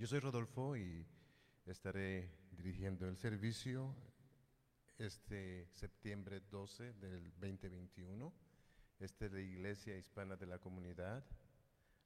[0.00, 1.06] Yo soy Rodolfo y
[1.66, 3.94] estaré dirigiendo el servicio
[4.96, 8.32] este septiembre 12 del 2021.
[8.98, 11.22] Este es la Iglesia Hispana de la Comunidad,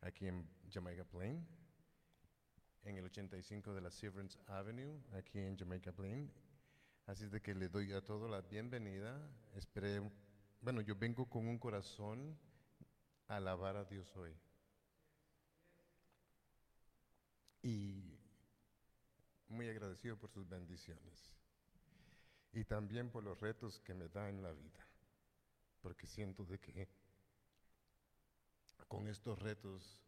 [0.00, 1.46] aquí en Jamaica Plain,
[2.82, 6.28] en el 85 de la Severance Avenue, aquí en Jamaica Plain.
[7.06, 9.24] Así de que le doy a todos la bienvenida.
[9.54, 10.02] Esperé,
[10.60, 12.36] bueno, yo vengo con un corazón
[13.28, 14.36] a alabar a Dios hoy.
[17.64, 18.20] Y
[19.48, 21.34] muy agradecido por sus bendiciones.
[22.52, 24.86] Y también por los retos que me da en la vida.
[25.80, 26.86] Porque siento de que
[28.86, 29.98] con estos retos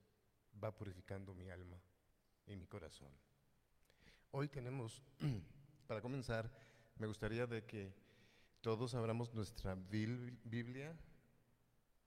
[0.62, 1.80] va purificando mi alma
[2.46, 3.10] y mi corazón.
[4.32, 5.02] Hoy tenemos,
[5.86, 6.52] para comenzar,
[6.98, 7.90] me gustaría de que
[8.60, 10.94] todos abramos nuestra Biblia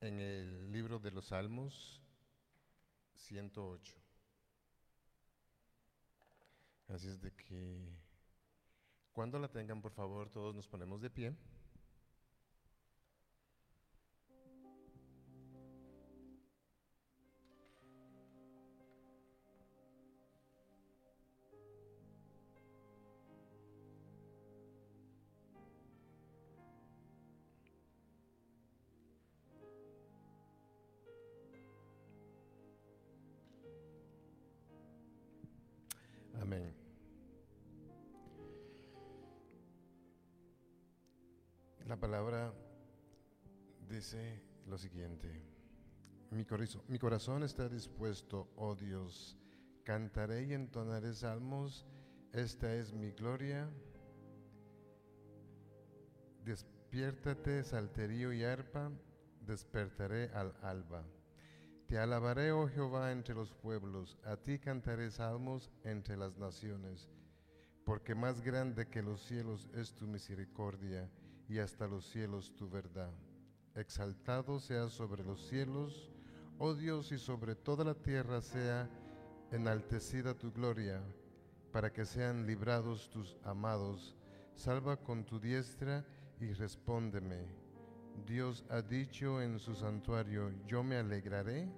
[0.00, 2.00] en el libro de los Salmos
[3.14, 3.99] 108.
[6.92, 7.96] Así es de que
[9.12, 11.36] cuando la tengan, por favor, todos nos ponemos de pie.
[44.10, 45.28] Dice lo siguiente.
[46.30, 49.38] Mi corazón, está dispuesto, oh Dios.
[49.84, 51.86] Cantaré y entonaré salmos.
[52.32, 53.68] Esta es mi gloria.
[56.44, 58.90] Despiértate, salterío y arpa.
[59.46, 61.04] Despertaré al alba.
[61.86, 67.08] Te alabaré, oh Jehová, entre los pueblos, a ti cantaré salmos entre las naciones,
[67.84, 71.10] porque más grande que los cielos es tu misericordia
[71.48, 73.12] y hasta los cielos tu verdad.
[73.74, 76.10] Exaltado sea sobre los cielos,
[76.58, 78.88] oh Dios, y sobre toda la tierra sea
[79.52, 81.02] enaltecida tu gloria,
[81.72, 84.16] para que sean librados tus amados.
[84.54, 86.04] Salva con tu diestra
[86.40, 87.46] y respóndeme.
[88.26, 91.68] Dios ha dicho en su santuario, yo me alegraré,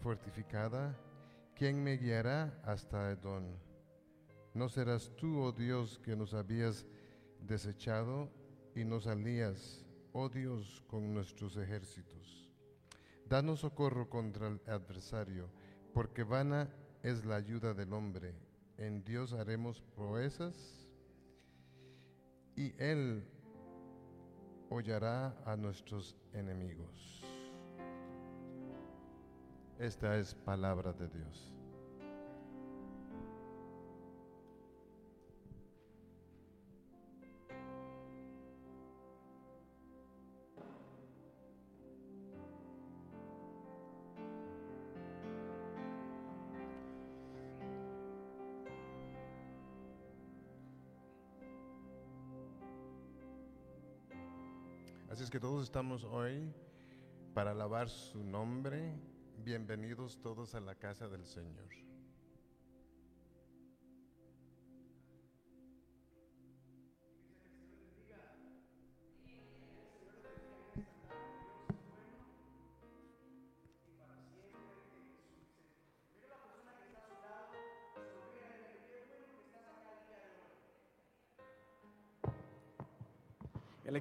[0.00, 0.96] fortificada?
[1.56, 3.44] ¿Quién me guiará hasta Edom?
[4.54, 6.84] ¿No serás tú, oh Dios, que nos habías
[7.38, 8.28] desechado
[8.74, 12.50] y nos alías, oh Dios, con nuestros ejércitos?
[13.28, 15.48] Danos socorro contra el adversario,
[15.92, 16.68] porque vana
[17.04, 18.34] es la ayuda del hombre.
[18.76, 20.88] En Dios haremos proezas
[22.56, 23.24] y Él
[24.70, 27.33] hollará a nuestros enemigos.
[29.84, 31.52] Esta es palabra de Dios.
[55.10, 56.50] Así es que todos estamos hoy
[57.34, 59.13] para alabar su nombre.
[59.42, 61.84] Bienvenidos todos a la casa del Señor.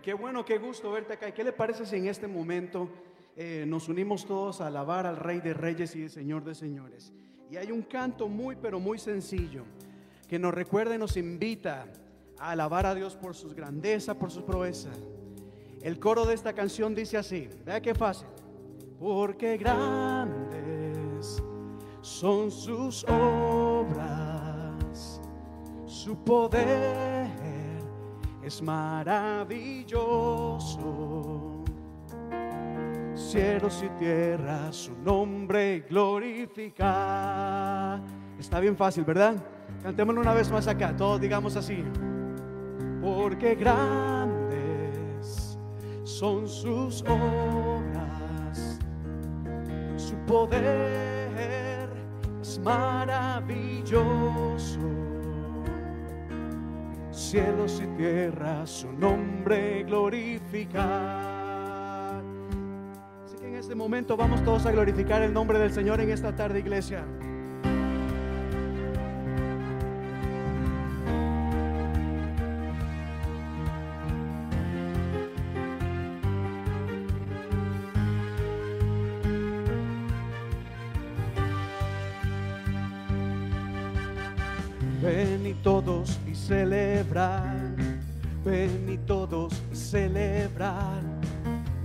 [0.04, 1.30] Qué bueno, qué gusto verte acá.
[1.30, 2.90] ¿Y qué le parece si en este momento
[3.36, 7.14] eh, nos unimos todos a alabar al Rey de Reyes y Señor de Señores?
[7.50, 9.64] Y hay un canto muy, pero muy sencillo
[10.28, 11.86] que nos recuerda y nos invita
[12.40, 14.98] a alabar a Dios por sus grandezas, por sus proezas.
[15.82, 18.28] El coro de esta canción dice así, vea qué fácil.
[19.00, 21.44] Porque grandes
[22.02, 25.22] son sus obras,
[25.86, 27.28] su poder
[28.44, 31.53] es maravilloso.
[33.34, 38.00] Cielos y tierra su nombre glorificar.
[38.38, 39.44] Está bien fácil, ¿verdad?
[39.82, 41.84] Cantémoslo una vez más acá, todos digamos así.
[43.02, 45.58] Porque grandes
[46.04, 48.78] son sus obras,
[49.96, 51.90] su poder
[52.40, 53.98] es maravilloso.
[57.10, 61.33] Cielos y tierra su nombre glorificar.
[63.64, 67.06] En este momento vamos todos a glorificar el nombre del Señor en esta tarde, iglesia.
[85.02, 87.78] Ven y todos y celebran,
[88.44, 91.24] ven y todos y celebran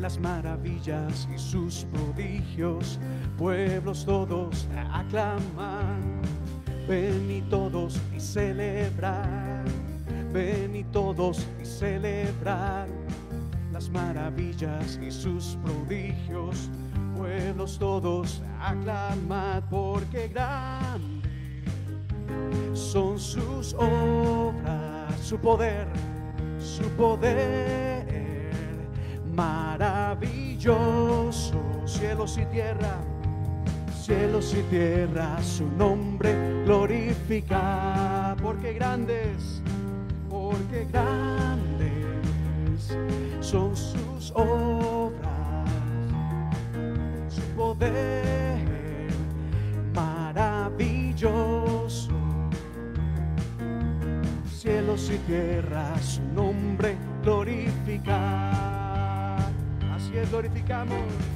[0.01, 1.68] las maravillas y sus
[3.37, 6.21] Pueblos todos aclaman,
[6.89, 9.65] ven y todos y celebran,
[10.33, 12.89] ven y todos y celebran
[13.73, 16.69] las maravillas y sus prodigios.
[17.17, 21.29] Pueblos todos aclaman porque grande
[22.75, 25.87] son sus obras, su poder,
[26.59, 27.99] su poder.
[29.33, 30.49] Maravilloso,
[31.99, 32.97] cielos y tierra,
[33.93, 39.61] cielos y tierra, su nombre glorifica, porque grandes,
[40.31, 41.99] porque grandes
[43.41, 45.69] son sus obras,
[47.29, 49.09] su poder
[49.93, 51.59] maravilloso
[54.47, 58.19] cielos y tierra su nombre glorificar.
[59.93, 61.28] Así es, glorificamos.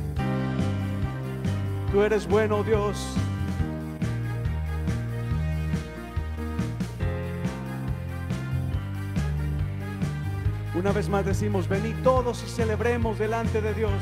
[1.92, 2.96] Tú eres bueno, Dios.
[10.74, 13.92] Una vez más decimos, venid todos y celebremos delante de Dios.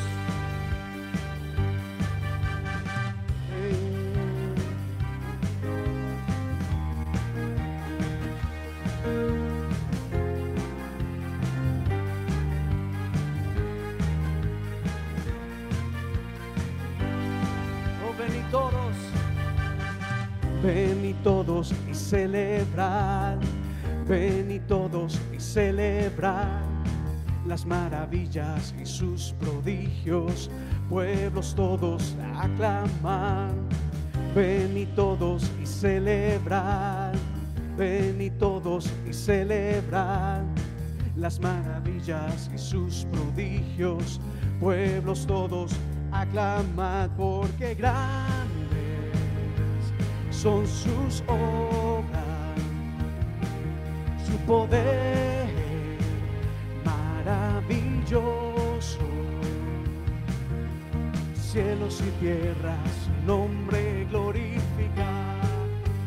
[27.51, 30.49] Las maravillas y sus prodigios,
[30.89, 33.51] pueblos todos aclaman,
[34.37, 37.13] ven y todos y celebrar,
[37.77, 40.45] ven y todos y celebrar
[41.17, 44.21] las maravillas y sus prodigios,
[44.61, 45.73] pueblos todos
[46.13, 48.47] aclamad porque grandes
[50.31, 52.15] son sus obras,
[54.25, 55.40] su poder
[58.11, 58.99] maravilloso,
[61.35, 65.37] cielos y tierras, nombre glorifica.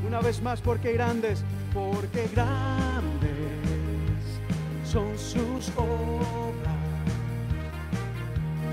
[0.06, 3.30] Una vez más, porque grandes, porque grandes
[4.86, 6.74] son sus obras.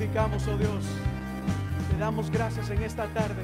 [0.00, 0.84] oh Dios.
[1.90, 3.42] Te damos gracias en esta tarde.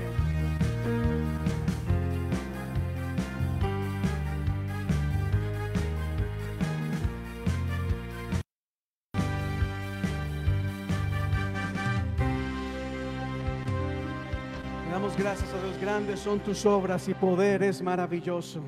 [14.85, 15.81] Le damos gracias a Dios.
[15.81, 18.63] Grandes son tus obras y poder es maravilloso.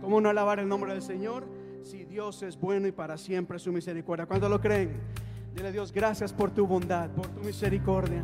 [0.00, 1.46] ¿Cómo no alabar el nombre del Señor?
[1.84, 4.26] Si Dios es bueno y para siempre su misericordia.
[4.26, 5.29] ¿Cuánto lo creen?
[5.54, 8.22] Dile a Dios gracias por tu bondad, por tu misericordia.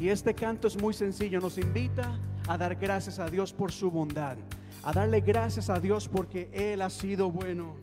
[0.00, 1.40] Y este canto es muy sencillo.
[1.40, 2.18] Nos invita
[2.48, 4.36] a dar gracias a Dios por su bondad.
[4.82, 7.76] A darle gracias a Dios porque Él ha sido bueno.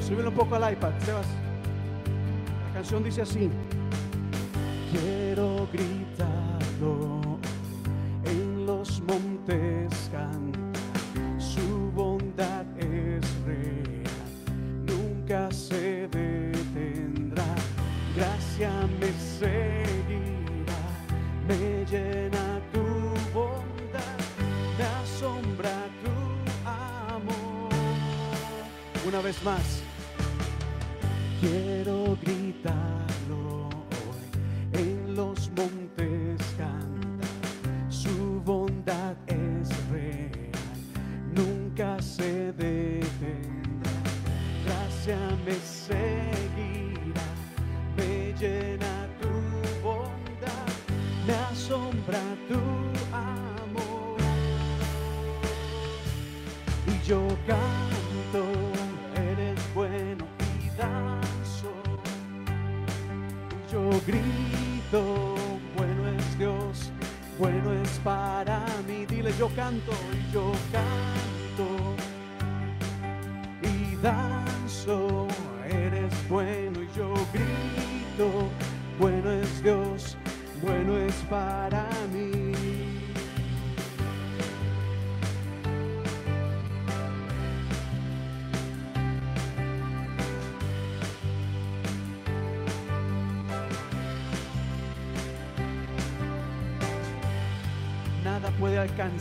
[0.00, 1.49] Súbelo un poco al iPad, Sebas.
[2.80, 3.50] Canción dice así.
[4.90, 7.29] Quiero gritarlo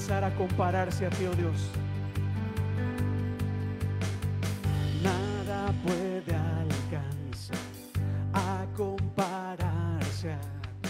[0.08, 1.70] a compararse a ti, oh Dios.
[5.04, 7.58] Nada puede alcanzar
[8.34, 10.90] a compararse a ti.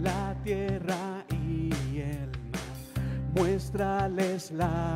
[0.00, 4.87] La tierra y el mar, muéstrales la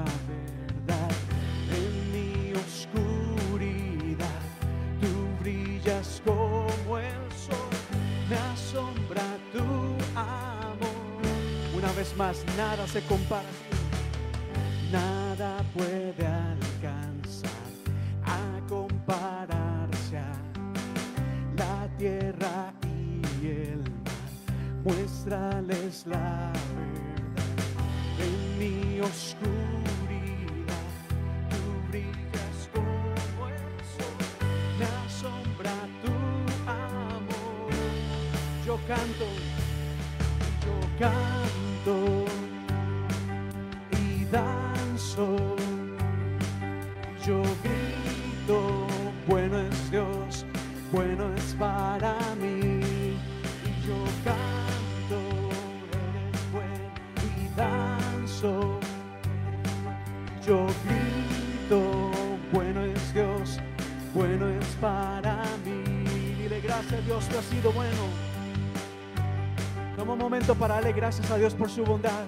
[70.43, 72.25] para darle gracias a Dios por su bondad.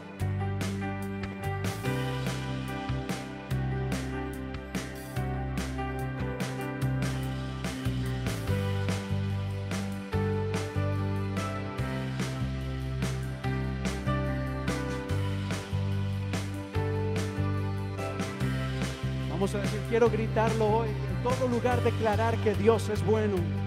[19.28, 23.63] Vamos a decir, quiero gritarlo hoy, en todo lugar declarar que Dios es bueno.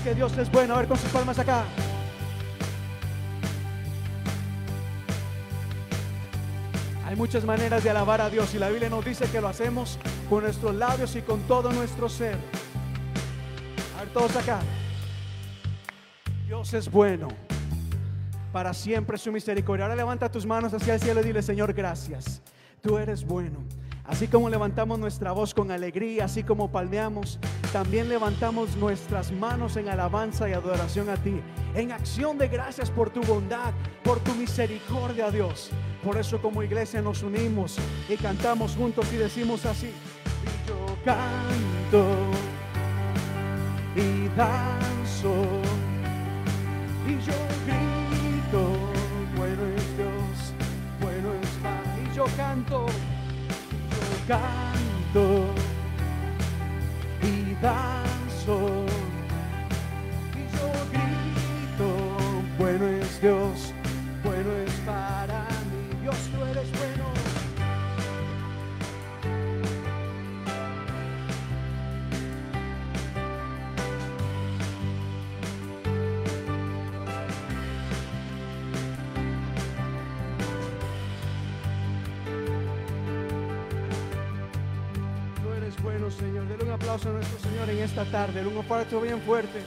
[0.00, 0.74] Que Dios es bueno?
[0.74, 1.64] A ver con sus palmas acá.
[7.06, 9.98] Hay muchas maneras de alabar a Dios y la Biblia nos dice que lo hacemos
[10.28, 12.36] con nuestros labios y con todo nuestro ser.
[13.96, 14.60] A ver todos acá.
[16.46, 17.28] Dios es bueno.
[18.52, 19.86] Para siempre su misericordia.
[19.86, 22.42] Ahora levanta tus manos hacia el cielo y dile, Señor, gracias.
[22.80, 23.58] Tú eres bueno.
[24.04, 27.38] Así como levantamos nuestra voz con alegría, así como palmeamos,
[27.72, 31.40] también levantamos nuestras manos en alabanza y adoración a ti,
[31.74, 33.72] en acción de gracias por tu bondad,
[34.02, 35.70] por tu misericordia, Dios.
[36.02, 42.06] Por eso como iglesia nos unimos y cantamos juntos y decimos así, y yo canto
[43.94, 45.34] y danzo
[47.06, 47.34] y yo
[47.66, 48.68] grito,
[49.36, 50.54] bueno es Dios,
[51.00, 52.86] bueno es Padre, y yo canto
[54.26, 55.59] canto
[88.46, 89.60] Un aplauso bien fuerte.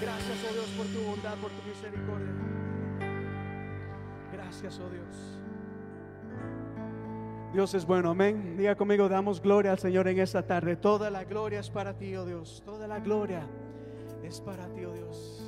[0.00, 2.32] Gracias, oh Dios, por tu bondad, por tu misericordia.
[4.32, 5.38] Gracias, oh Dios.
[7.52, 8.56] Dios es bueno, amén.
[8.56, 10.76] Diga conmigo, damos gloria al Señor en esta tarde.
[10.76, 12.62] Toda la gloria es para ti, oh Dios.
[12.66, 13.46] Toda la gloria
[14.22, 15.45] es para ti, oh Dios.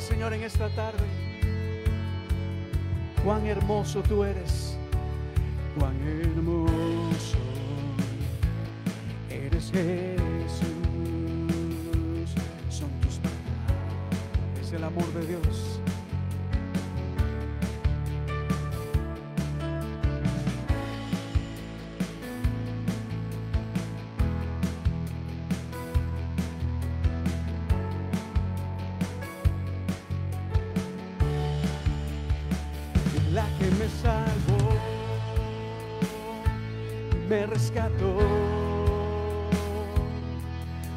[0.00, 1.04] Señor, en esta tarde.
[3.22, 4.69] Cuán hermoso tú eres.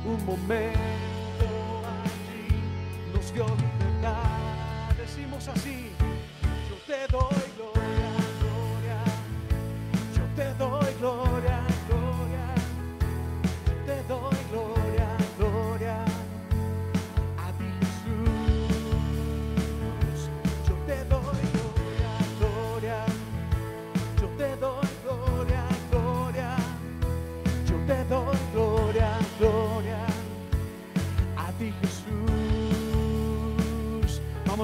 [0.05, 1.47] Un momento
[1.87, 2.49] allí
[3.13, 4.93] nos dio libertad.
[4.97, 5.91] Decimos así,
[6.69, 7.07] yo te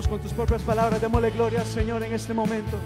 [0.08, 2.78] Con tus propias palabras, démosle gloria al Señor en este momento.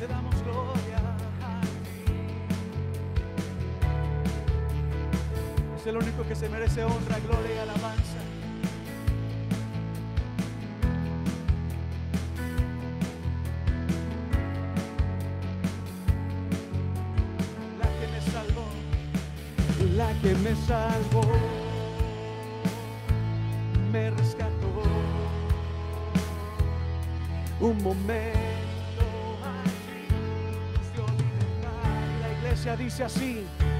[0.00, 0.98] Te damos gloria.
[5.78, 8.16] Es el único que se merece honra, gloria y alabanza.
[19.96, 21.25] la que me salvó, me
[32.96, 33.75] iglesia dice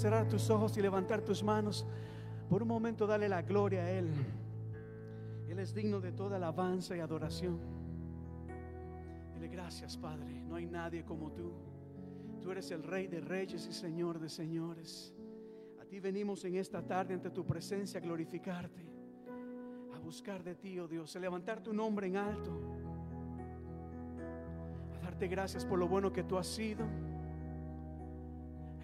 [0.00, 1.86] cerrar tus ojos y levantar tus manos,
[2.48, 4.08] por un momento dale la gloria a Él.
[5.46, 7.58] Él es digno de toda alabanza y adoración.
[9.34, 10.42] Dile gracias, Padre.
[10.48, 11.52] No hay nadie como tú.
[12.40, 15.14] Tú eres el Rey de Reyes y Señor de Señores.
[15.82, 18.86] A ti venimos en esta tarde ante tu presencia a glorificarte,
[19.94, 22.58] a buscar de ti, oh Dios, a levantar tu nombre en alto,
[24.96, 26.86] a darte gracias por lo bueno que tú has sido,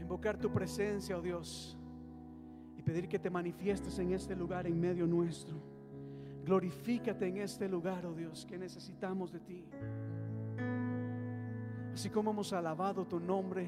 [0.06, 1.76] invocar tu presencia, oh Dios,
[2.76, 5.56] y pedir que te manifiestes en este lugar en medio nuestro.
[6.44, 9.64] Glorifícate en este lugar, oh Dios, que necesitamos de ti.
[11.92, 13.66] Así como hemos alabado tu nombre,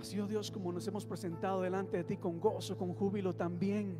[0.00, 3.98] así, oh Dios, como nos hemos presentado delante de ti con gozo, con júbilo también.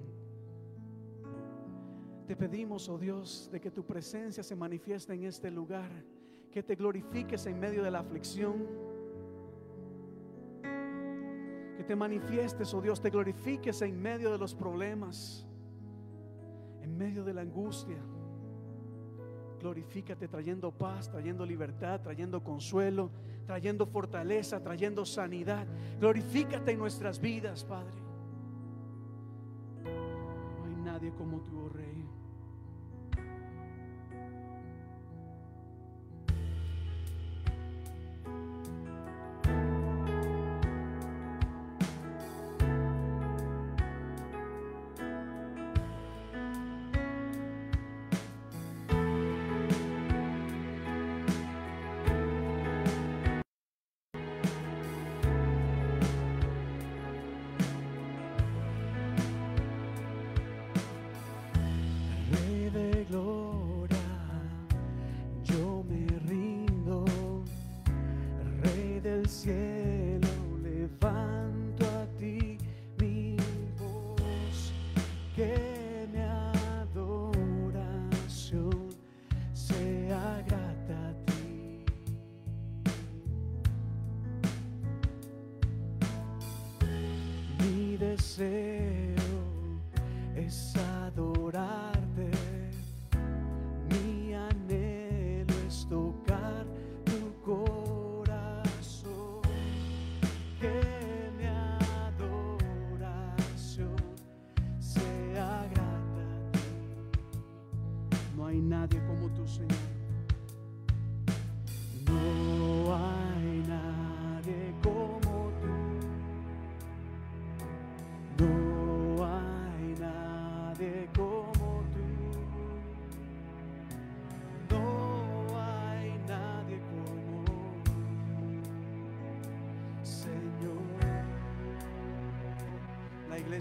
[2.26, 5.90] Te pedimos, oh Dios, de que tu presencia se manifieste en este lugar,
[6.50, 8.93] que te glorifiques en medio de la aflicción,
[11.84, 15.46] te manifiestes, oh Dios, te glorifiques en medio de los problemas,
[16.82, 17.98] en medio de la angustia.
[19.60, 23.10] Glorifícate trayendo paz, trayendo libertad, trayendo consuelo,
[23.46, 25.66] trayendo fortaleza, trayendo sanidad.
[25.98, 27.96] Glorifícate en nuestras vidas, Padre.
[29.84, 31.68] No hay nadie como tú, oh.
[31.70, 32.03] Rey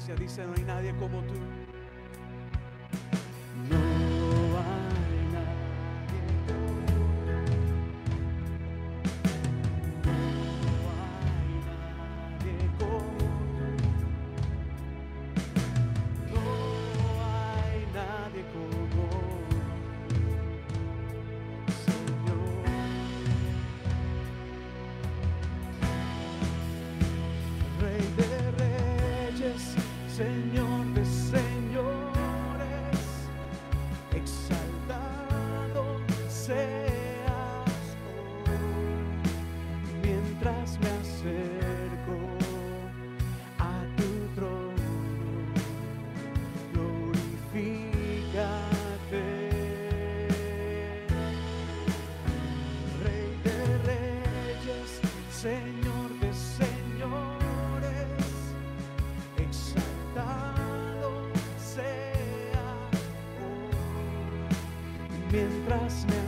[0.03, 1.33] iglesia dice, no hay nadie como tú.
[65.33, 66.22] Mientras me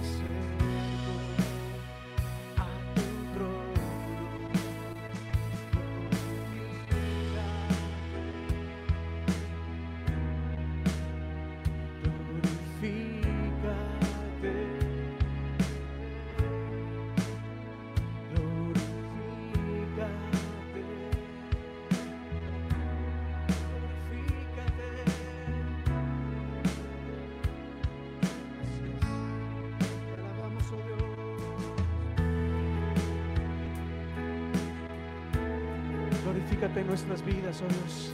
[36.96, 38.14] nuestras vidas, oh Dios.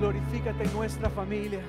[0.00, 1.60] Glorifícate en nuestra familia.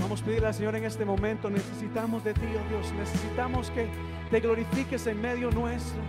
[0.00, 1.48] Vamos a pedirle al Señor en este momento.
[1.48, 2.92] Necesitamos de ti, oh Dios.
[2.94, 3.86] Necesitamos que
[4.28, 6.00] te glorifiques en medio nuestro.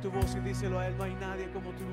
[0.00, 0.96] Tu voz y díselo a él.
[0.96, 1.84] No hay nadie como tú.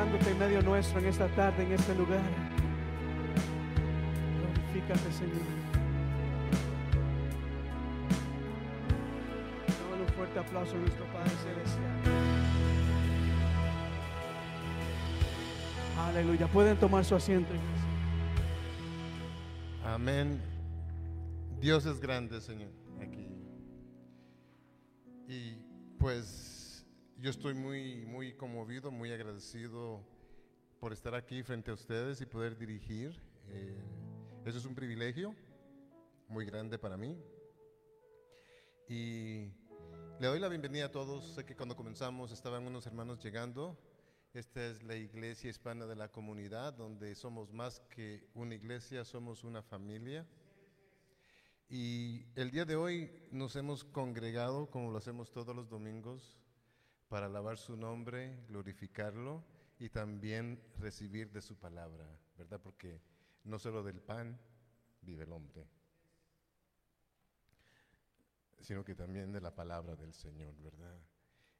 [0.00, 2.20] En medio nuestro en esta tarde, en este lugar.
[4.38, 5.42] Glorifícate, Señor.
[9.90, 11.98] Dale un fuerte aplauso a nuestro Padre Celestial.
[16.08, 16.46] Aleluya.
[16.46, 17.52] Pueden tomar su asiento.
[19.84, 20.40] Amén.
[21.60, 22.70] Dios es grande, Señor,
[27.28, 30.02] yo estoy muy, muy conmovido, muy agradecido
[30.80, 33.20] por estar aquí frente a ustedes y poder dirigir.
[33.48, 33.84] Eh,
[34.46, 35.36] eso es un privilegio
[36.26, 37.22] muy grande para mí.
[38.88, 39.52] Y
[40.18, 41.34] le doy la bienvenida a todos.
[41.34, 43.78] Sé que cuando comenzamos estaban unos hermanos llegando.
[44.32, 49.44] Esta es la iglesia hispana de la comunidad, donde somos más que una iglesia, somos
[49.44, 50.26] una familia.
[51.68, 56.37] Y el día de hoy nos hemos congregado, como lo hacemos todos los domingos,
[57.08, 59.44] para alabar su nombre, glorificarlo
[59.78, 62.60] y también recibir de su palabra, ¿verdad?
[62.62, 63.00] Porque
[63.44, 64.38] no solo del pan
[65.00, 65.66] vive el hombre,
[68.60, 71.00] sino que también de la palabra del Señor, ¿verdad?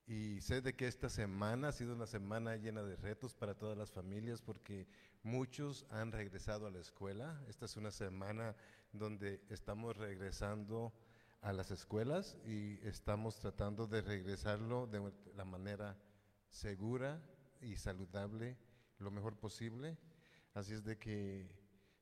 [0.07, 3.77] Y sé de que esta semana ha sido una semana llena de retos para todas
[3.77, 4.89] las familias porque
[5.23, 7.43] muchos han regresado a la escuela.
[7.47, 8.57] Esta es una semana
[8.93, 10.95] donde estamos regresando
[11.41, 15.97] a las escuelas y estamos tratando de regresarlo de la manera
[16.49, 17.21] segura
[17.61, 18.57] y saludable
[18.99, 19.97] lo mejor posible.
[20.55, 21.49] Así es de que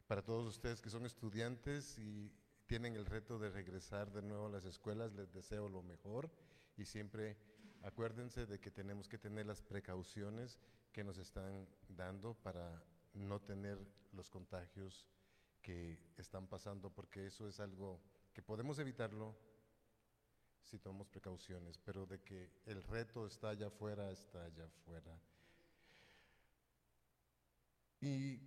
[0.07, 2.33] para todos ustedes que son estudiantes y
[2.67, 6.31] tienen el reto de regresar de nuevo a las escuelas, les deseo lo mejor
[6.77, 7.37] y siempre
[7.83, 10.59] acuérdense de que tenemos que tener las precauciones
[10.93, 12.83] que nos están dando para
[13.15, 13.79] no tener
[14.13, 15.07] los contagios
[15.61, 18.01] que están pasando, porque eso es algo
[18.37, 19.35] que podemos evitarlo
[20.61, 25.19] si tomamos precauciones, pero de que el reto está allá afuera, está allá afuera.
[27.99, 28.39] Y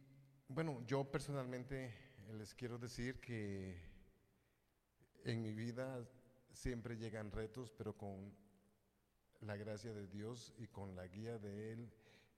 [0.47, 1.91] bueno, yo personalmente
[2.37, 3.81] les quiero decir que
[5.23, 6.07] en mi vida
[6.53, 8.31] siempre llegan retos, pero con
[9.41, 11.91] la gracia de Dios y con la guía de Él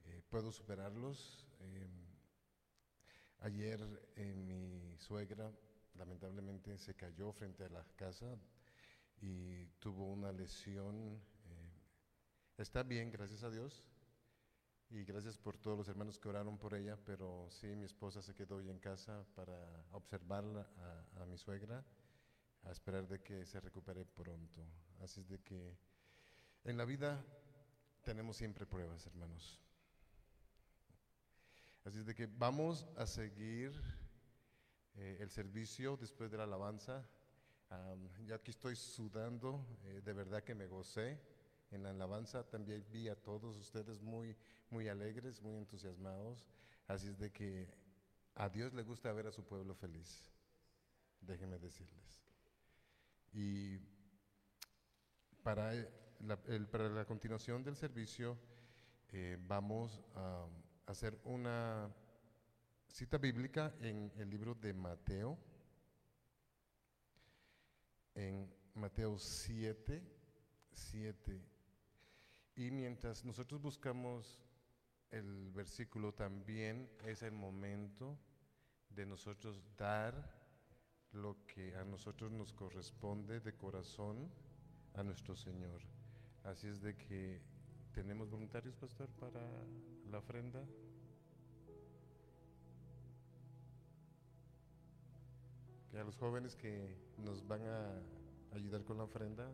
[0.06, 1.46] eh, puedo superarlos.
[1.60, 1.92] Em,
[3.40, 3.78] ayer
[4.48, 5.52] mi suegra
[5.96, 8.38] lamentablemente se cayó frente a la casa
[9.22, 11.22] y tuvo una lesión.
[11.46, 11.72] Eh,
[12.58, 13.84] está bien, gracias a Dios.
[14.90, 18.36] Y gracias por todos los hermanos que oraron por ella, pero sí, mi esposa se
[18.36, 19.56] quedó hoy en casa para
[19.92, 20.44] observar
[21.16, 21.86] a, a mi suegra,
[22.64, 24.66] a esperar de que se recupere pronto.
[25.00, 25.78] Así es de que
[26.66, 27.24] en la vida
[28.04, 29.62] tenemos siempre pruebas, hermanos.
[31.86, 33.72] Así es de que vamos a seguir
[34.96, 37.08] eh, el servicio después de la alabanza.
[38.26, 41.20] ya aquí estoy sudando, eh, de verdad que me gocé
[41.72, 42.44] en la alabanza.
[42.44, 44.36] También vi a todos ustedes muy,
[44.70, 46.46] muy alegres, muy entusiasmados.
[46.88, 47.70] Así es de que
[48.36, 50.32] a Dios le gusta ver a su pueblo feliz.
[51.22, 52.22] Déjenme decirles.
[53.34, 53.78] Y
[55.44, 55.72] para
[56.70, 58.38] para la continuación del servicio
[59.10, 60.46] eh, vamos a
[60.86, 61.90] hacer una
[62.92, 65.38] cita bíblica en el libro de Mateo,
[68.16, 70.04] en Mateo 7,
[70.74, 71.42] 7.
[72.56, 74.42] Y mientras nosotros buscamos
[75.10, 78.20] el versículo, también es el momento
[78.90, 80.40] de nosotros dar
[81.14, 84.30] lo que a nosotros nos corresponde de corazón
[84.94, 85.82] a nuestro Señor.
[86.44, 87.42] Así es de que
[87.94, 89.42] tenemos voluntarios, pastor, para
[90.10, 90.66] la ofrenda.
[95.92, 98.02] Que a los jóvenes que nos van a
[98.56, 99.46] ayudar con la ofrenda.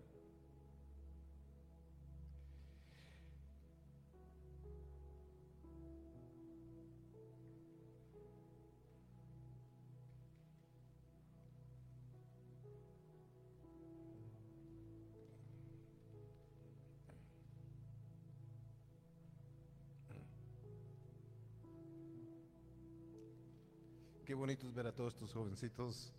[24.23, 26.13] Qué bonito es ver a todos estos jovencitos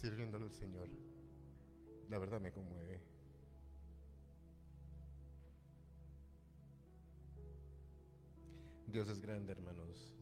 [0.00, 0.88] sirviéndole al Señor.
[2.08, 3.00] La verdad me conmueve.
[8.86, 10.16] Dios es grande, hermanos.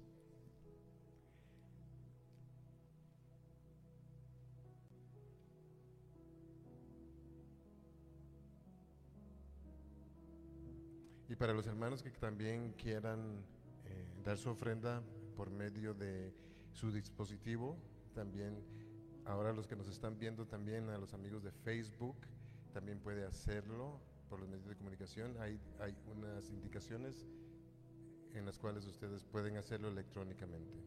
[11.29, 13.45] Y para los hermanos que también quieran
[14.25, 15.03] dar su ofrenda
[15.37, 16.35] por medio de
[16.73, 17.79] su dispositivo.
[18.15, 18.61] También
[19.29, 22.17] ahora los que nos están viendo también a los amigos de Facebook,
[22.73, 25.37] también puede hacerlo por los medios de comunicación.
[25.41, 27.27] Hay, hay unas indicaciones
[28.35, 30.79] en las cuales ustedes pueden hacerlo electrónicamente.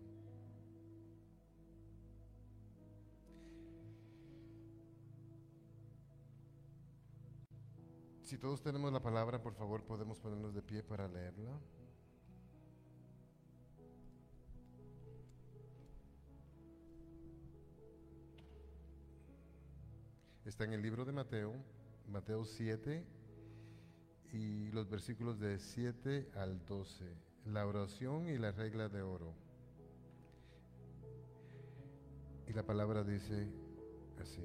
[8.23, 11.59] Si todos tenemos la palabra, por favor, podemos ponernos de pie para leerla.
[20.51, 21.53] Está en el libro de Mateo,
[22.09, 23.05] Mateo 7
[24.33, 27.05] y los versículos de 7 al 12.
[27.45, 29.33] La oración y la regla de oro.
[32.49, 33.47] Y la palabra dice
[34.21, 34.43] así,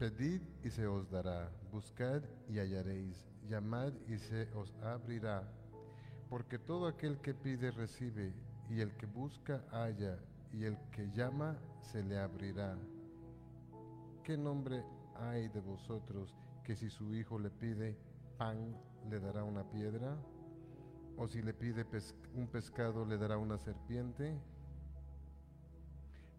[0.00, 5.48] pedid y se os dará, buscad y hallaréis, llamad y se os abrirá,
[6.28, 8.32] porque todo aquel que pide recibe,
[8.68, 10.18] y el que busca halla,
[10.52, 12.76] y el que llama se le abrirá.
[14.24, 14.82] ¿Qué nombre
[15.20, 17.96] hay de vosotros que si su hijo le pide
[18.38, 18.76] pan,
[19.08, 20.16] le dará una piedra?
[21.16, 21.86] ¿O si le pide
[22.34, 24.38] un pescado, le dará una serpiente?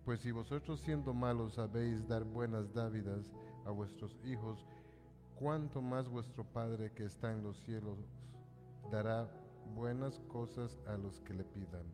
[0.06, 3.26] Pues si vosotros siendo malos sabéis dar buenas dávidas
[3.66, 4.66] a vuestros hijos,
[5.36, 7.98] cuánto más vuestro Padre que está en los cielos
[8.92, 9.30] dará
[9.76, 11.86] buenas cosas a los que le pidan.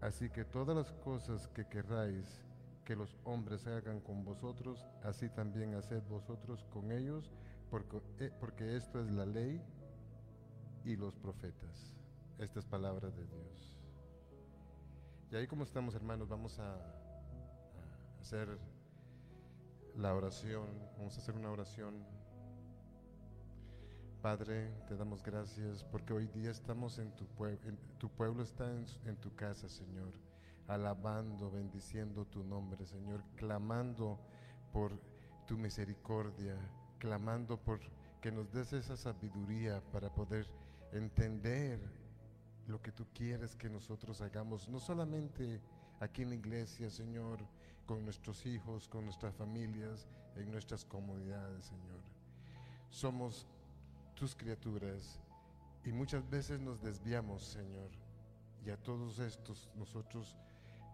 [0.00, 2.42] Así que todas las cosas que querráis
[2.84, 7.32] que los hombres hagan con vosotros, así también haced vosotros con ellos,
[7.70, 9.60] porque, eh, porque esto es la ley
[10.84, 11.92] y los profetas.
[12.38, 13.74] Estas palabras de Dios.
[15.30, 16.76] Y ahí como estamos hermanos, vamos a
[18.20, 18.58] hacer
[19.96, 20.66] la oración,
[20.98, 22.04] vamos a hacer una oración
[24.24, 27.58] Padre, te damos gracias porque hoy día estamos en tu pueblo,
[27.98, 28.64] tu pueblo está
[29.04, 30.14] en, tu casa, Señor,
[30.68, 34.18] alabando, bendiciendo tu nombre, Señor, clamando
[34.72, 34.98] por
[35.46, 36.56] tu misericordia,
[36.98, 37.80] clamando por
[38.20, 40.46] que nos des esa sabiduría para poder
[40.92, 41.78] entender
[42.66, 45.60] lo que tú quieres que nosotros hagamos, no solamente
[46.00, 47.40] aquí en la iglesia, Señor,
[47.86, 52.00] con nuestros hijos, con nuestras familias, en nuestras comunidades, Señor.
[52.88, 53.46] Somos
[54.14, 55.20] tus criaturas
[55.84, 57.90] y muchas veces nos desviamos, Señor.
[58.64, 60.38] Y a todos estos nosotros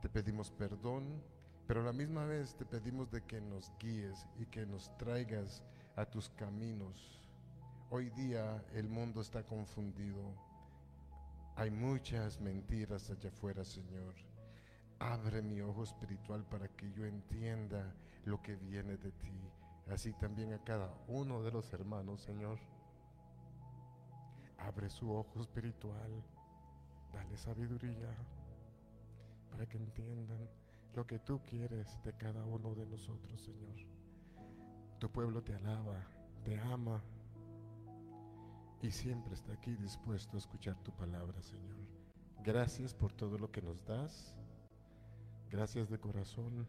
[0.00, 1.22] te pedimos perdón,
[1.66, 5.62] pero a la misma vez te pedimos de que nos guíes y que nos traigas
[5.96, 7.20] a tus caminos.
[7.90, 10.34] Hoy día el mundo está confundido.
[11.56, 14.14] Hay muchas mentiras allá afuera, Señor.
[14.98, 17.94] Abre mi ojo espiritual para que yo entienda
[18.24, 19.52] lo que viene de ti.
[19.90, 22.58] Así también a cada uno de los hermanos, Señor.
[24.58, 26.22] Abre su ojo espiritual,
[27.12, 28.14] dale sabiduría
[29.50, 30.48] para que entiendan
[30.94, 33.76] lo que tú quieres de cada uno de nosotros, Señor.
[34.98, 36.06] Tu pueblo te alaba,
[36.44, 37.02] te ama
[38.82, 41.76] y siempre está aquí dispuesto a escuchar tu palabra, Señor.
[42.42, 44.34] Gracias por todo lo que nos das.
[45.50, 46.66] Gracias de corazón,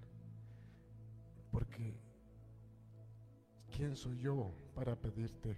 [1.51, 1.93] porque
[3.69, 5.55] ¿quién soy yo para pedirte?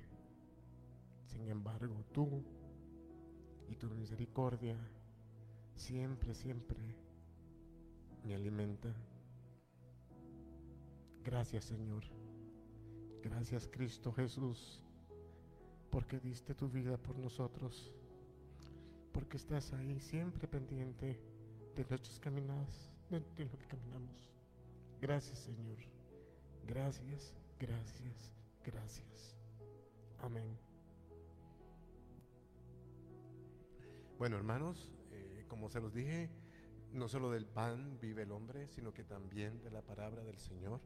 [1.25, 2.43] Sin embargo, tú
[3.69, 4.77] y tu misericordia
[5.73, 7.02] siempre, siempre
[8.25, 8.89] me alimenta.
[11.23, 12.03] Gracias Señor.
[13.21, 14.81] Gracias Cristo Jesús,
[15.89, 17.93] porque diste tu vida por nosotros,
[19.13, 21.19] porque estás ahí siempre pendiente
[21.75, 24.29] de nuestros caminos, de, lo que caminamos.
[25.01, 25.77] Gracias Señor.
[26.67, 28.33] Gracias, gracias,
[28.65, 29.37] gracias.
[30.21, 30.57] Amén.
[34.17, 36.29] Bueno, hermanos, eh, como se los dije,
[36.93, 40.79] no solo del pan vive el hombre, sino que también de la palabra del Señor.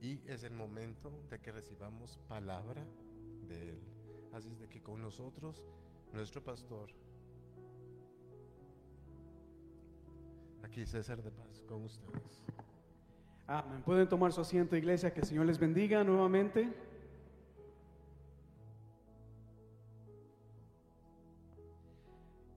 [0.00, 2.84] Y es el momento de que recibamos palabra
[3.48, 3.78] de Él.
[4.32, 5.62] Así es de que con nosotros,
[6.12, 6.90] nuestro pastor,
[10.62, 12.42] aquí César de Paz, con ustedes.
[13.46, 13.82] Amén.
[13.82, 16.72] Pueden tomar su asiento, iglesia, que el Señor les bendiga nuevamente.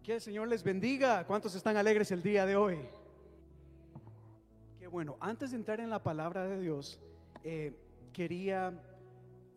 [0.03, 1.25] Que el Señor les bendiga.
[1.25, 2.77] ¿Cuántos están alegres el día de hoy?
[4.77, 5.15] Qué bueno.
[5.21, 6.99] Antes de entrar en la palabra de Dios,
[7.41, 7.71] eh,
[8.11, 8.73] quería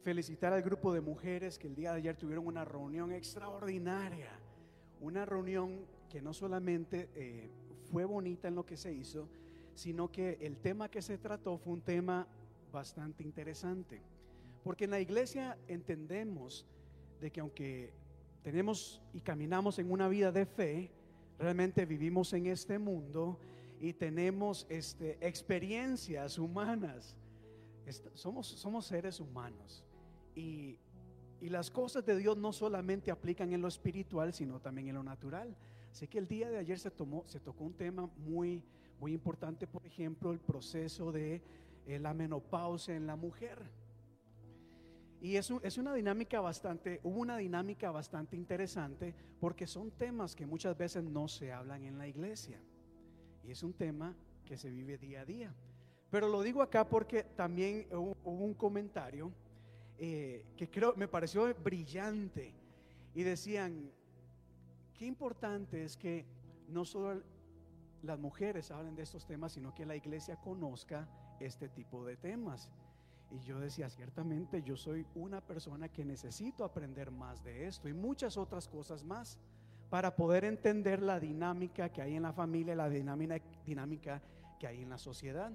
[0.04, 4.30] felicitar al grupo de mujeres que el día de ayer tuvieron una reunión extraordinaria.
[5.00, 7.50] Una reunión que no solamente eh,
[7.90, 9.28] fue bonita en lo que se hizo,
[9.74, 12.24] sino que el tema que se trató fue un tema
[12.70, 14.00] bastante interesante.
[14.62, 16.64] Porque en la iglesia entendemos
[17.20, 18.05] de que aunque
[18.46, 20.92] tenemos y caminamos en una vida de fe,
[21.36, 23.40] realmente vivimos en este mundo
[23.80, 27.16] y tenemos este, experiencias humanas.
[28.14, 29.82] somos, somos seres humanos
[30.36, 30.78] y,
[31.40, 35.02] y las cosas de Dios no solamente aplican en lo espiritual, sino también en lo
[35.02, 35.56] natural.
[35.90, 38.62] Sé que el día de ayer se, tomó, se tocó un tema muy,
[39.00, 41.42] muy importante, por ejemplo, el proceso de
[41.88, 43.58] eh, la menopausia en la mujer.
[45.20, 50.46] Y es, es una dinámica bastante, hubo una dinámica bastante interesante porque son temas que
[50.46, 52.60] muchas veces no se hablan en la iglesia.
[53.44, 54.14] Y es un tema
[54.44, 55.54] que se vive día a día.
[56.10, 59.32] Pero lo digo acá porque también hubo, un comentario
[59.98, 62.54] eh, que creo me pareció brillante.
[63.14, 63.90] Y decían,
[64.94, 66.26] qué importante es que
[66.68, 67.22] no solo
[68.02, 71.08] las mujeres hablen de estos temas, sino que la iglesia conozca
[71.40, 72.68] este tipo de temas.
[73.30, 77.92] Y yo decía, ciertamente yo soy una persona que necesito aprender más de esto y
[77.92, 79.38] muchas otras cosas más
[79.90, 84.22] para poder entender la dinámica que hay en la familia, la dinámica, dinámica
[84.58, 85.52] que hay en la sociedad.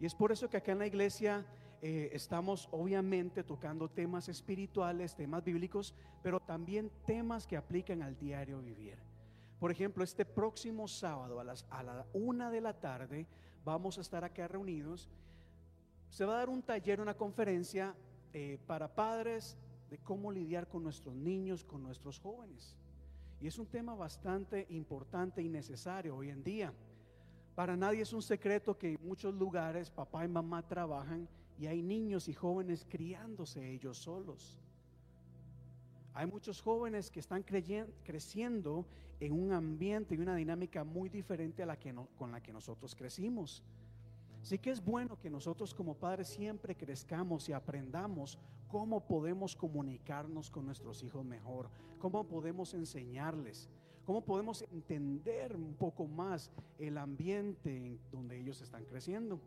[0.00, 1.46] Y es por eso que acá en la iglesia
[1.80, 8.60] eh, estamos obviamente tocando temas espirituales, temas bíblicos, pero también temas que aplican al diario
[8.62, 8.98] vivir.
[9.58, 13.26] Por ejemplo, este próximo sábado a, las, a la una de la tarde
[13.64, 15.08] vamos a estar acá reunidos.
[16.12, 17.94] Se va a dar un taller, una conferencia
[18.34, 19.56] eh, para padres
[19.88, 22.76] de cómo lidiar con nuestros niños, con nuestros jóvenes.
[23.40, 26.70] Y es un tema bastante importante y necesario hoy en día.
[27.54, 31.26] Para nadie es un secreto que en muchos lugares papá y mamá trabajan
[31.58, 34.60] y hay niños y jóvenes criándose ellos solos.
[36.12, 38.84] Hay muchos jóvenes que están creciendo
[39.18, 42.94] en un ambiente y una dinámica muy diferente a la que con la que nosotros
[42.94, 43.62] crecimos.
[44.42, 48.38] Así que es bueno que nosotros como padres siempre crezcamos y aprendamos
[48.68, 51.70] cómo podemos comunicarnos con nuestros hijos mejor,
[52.00, 53.70] cómo podemos enseñarles,
[54.04, 59.40] cómo podemos entender un poco más el ambiente en donde ellos están creciendo.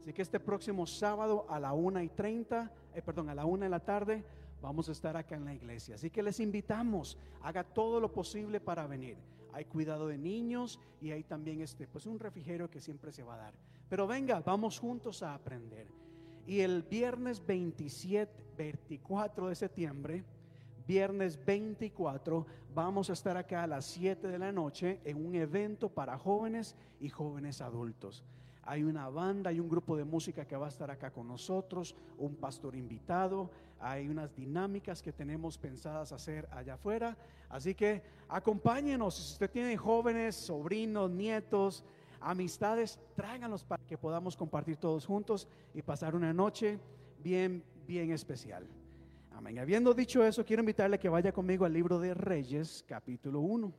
[0.00, 3.64] Así que este próximo sábado a la una y treinta, eh, perdón, a la una
[3.66, 4.22] de la tarde,
[4.60, 5.94] vamos a estar acá en la iglesia.
[5.94, 9.16] Así que les invitamos, haga todo lo posible para venir.
[9.52, 13.34] Hay cuidado de niños y hay también este, pues un refrigerio que siempre se va
[13.34, 13.54] a dar.
[13.92, 15.86] Pero venga, vamos juntos a aprender.
[16.46, 20.24] Y el viernes 27, 24 de septiembre,
[20.86, 25.90] viernes 24, vamos a estar acá a las 7 de la noche en un evento
[25.90, 28.24] para jóvenes y jóvenes adultos.
[28.62, 31.94] Hay una banda, hay un grupo de música que va a estar acá con nosotros,
[32.16, 37.14] un pastor invitado, hay unas dinámicas que tenemos pensadas hacer allá afuera.
[37.50, 41.84] Así que acompáñenos, si usted tiene jóvenes, sobrinos, nietos,
[42.22, 46.78] amistades, tráiganlos para que podamos compartir todos juntos y pasar una noche
[47.22, 48.66] bien, bien especial.
[49.32, 49.58] Amén.
[49.58, 53.72] Habiendo dicho eso, quiero invitarle a que vaya conmigo al libro de Reyes, capítulo 1.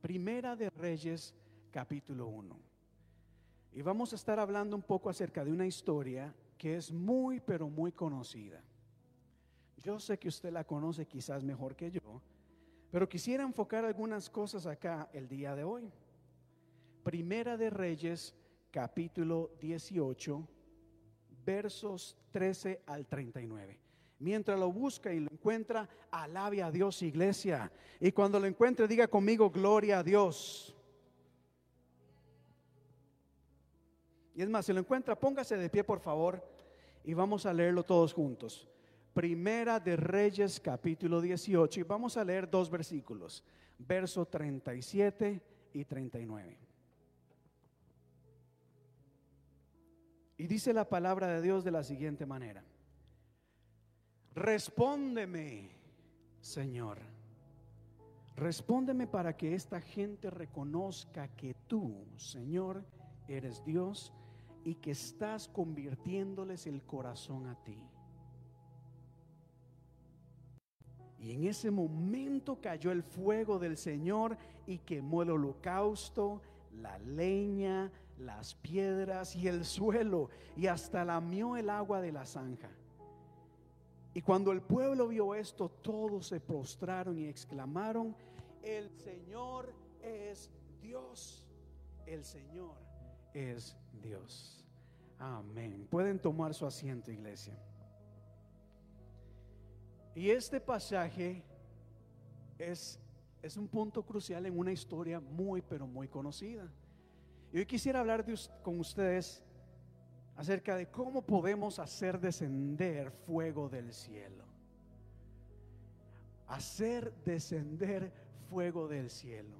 [0.00, 1.34] Primera de Reyes,
[1.70, 2.58] capítulo 1.
[3.72, 7.68] Y vamos a estar hablando un poco acerca de una historia que es muy, pero
[7.68, 8.62] muy conocida.
[9.78, 12.22] Yo sé que usted la conoce quizás mejor que yo,
[12.90, 15.90] pero quisiera enfocar algunas cosas acá el día de hoy.
[17.02, 18.34] Primera de Reyes,
[18.70, 20.48] capítulo 18,
[21.44, 23.78] versos 13 al 39.
[24.20, 27.72] Mientras lo busca y lo encuentra, alabe a Dios, iglesia.
[27.98, 30.76] Y cuando lo encuentre, diga conmigo, gloria a Dios.
[34.36, 36.40] Y es más, si lo encuentra, póngase de pie, por favor,
[37.02, 38.68] y vamos a leerlo todos juntos.
[39.12, 43.42] Primera de Reyes, capítulo 18, y vamos a leer dos versículos,
[43.76, 45.42] verso 37
[45.74, 46.61] y 39.
[50.42, 52.64] Y dice la palabra de Dios de la siguiente manera.
[54.34, 55.70] Respóndeme,
[56.40, 56.98] Señor.
[58.34, 62.84] Respóndeme para que esta gente reconozca que tú, Señor,
[63.28, 64.12] eres Dios
[64.64, 67.78] y que estás convirtiéndoles el corazón a ti.
[71.20, 74.36] Y en ese momento cayó el fuego del Señor
[74.66, 81.70] y quemó el holocausto, la leña, las piedras y el suelo, y hasta lamió el
[81.70, 82.70] agua de la zanja.
[84.14, 88.14] Y cuando el pueblo vio esto, todos se prostraron y exclamaron,
[88.62, 90.50] el Señor es
[90.82, 91.46] Dios,
[92.06, 92.76] el Señor
[93.32, 94.64] es Dios.
[95.18, 95.86] Amén.
[95.90, 97.56] Pueden tomar su asiento, iglesia.
[100.14, 101.42] Y este pasaje
[102.58, 102.98] es,
[103.40, 106.70] es un punto crucial en una historia muy, pero muy conocida.
[107.52, 108.24] Y hoy quisiera hablar
[108.62, 109.42] con ustedes
[110.36, 114.44] acerca de cómo podemos hacer descender fuego del cielo.
[116.48, 118.10] Hacer descender
[118.48, 119.56] fuego del cielo.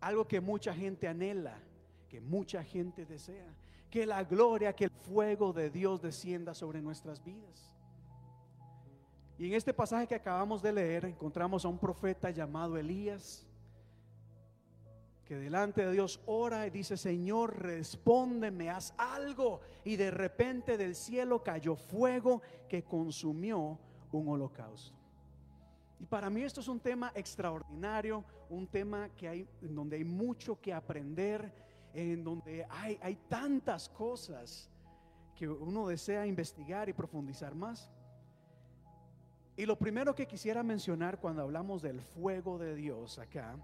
[0.00, 1.58] Algo que mucha gente anhela,
[2.08, 3.54] que mucha gente desea.
[3.88, 7.72] Que la gloria, que el fuego de Dios descienda sobre nuestras vidas.
[9.38, 13.47] Y en este pasaje que acabamos de leer encontramos a un profeta llamado Elías
[15.28, 19.60] que delante de Dios ora y dice, Señor, respóndeme, haz algo.
[19.84, 23.78] Y de repente del cielo cayó fuego que consumió
[24.10, 24.96] un holocausto.
[26.00, 30.04] Y para mí esto es un tema extraordinario, un tema que hay, en donde hay
[30.04, 31.52] mucho que aprender,
[31.92, 34.70] en donde hay, hay tantas cosas
[35.36, 37.90] que uno desea investigar y profundizar más.
[39.58, 43.58] Y lo primero que quisiera mencionar cuando hablamos del fuego de Dios acá,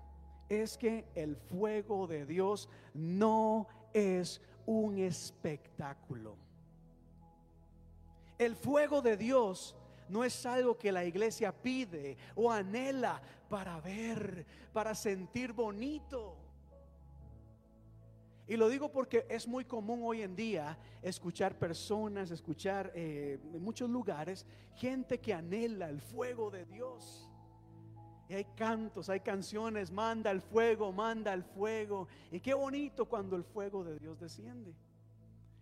[0.48, 6.36] es que el fuego de Dios no es un espectáculo.
[8.38, 9.76] El fuego de Dios
[10.08, 16.36] no es algo que la iglesia pide o anhela para ver, para sentir bonito.
[18.46, 23.62] Y lo digo porque es muy común hoy en día escuchar personas, escuchar eh, en
[23.62, 27.30] muchos lugares gente que anhela el fuego de Dios.
[28.28, 32.08] Y hay cantos, hay canciones, manda el fuego, manda el fuego.
[32.30, 34.74] Y qué bonito cuando el fuego de Dios desciende.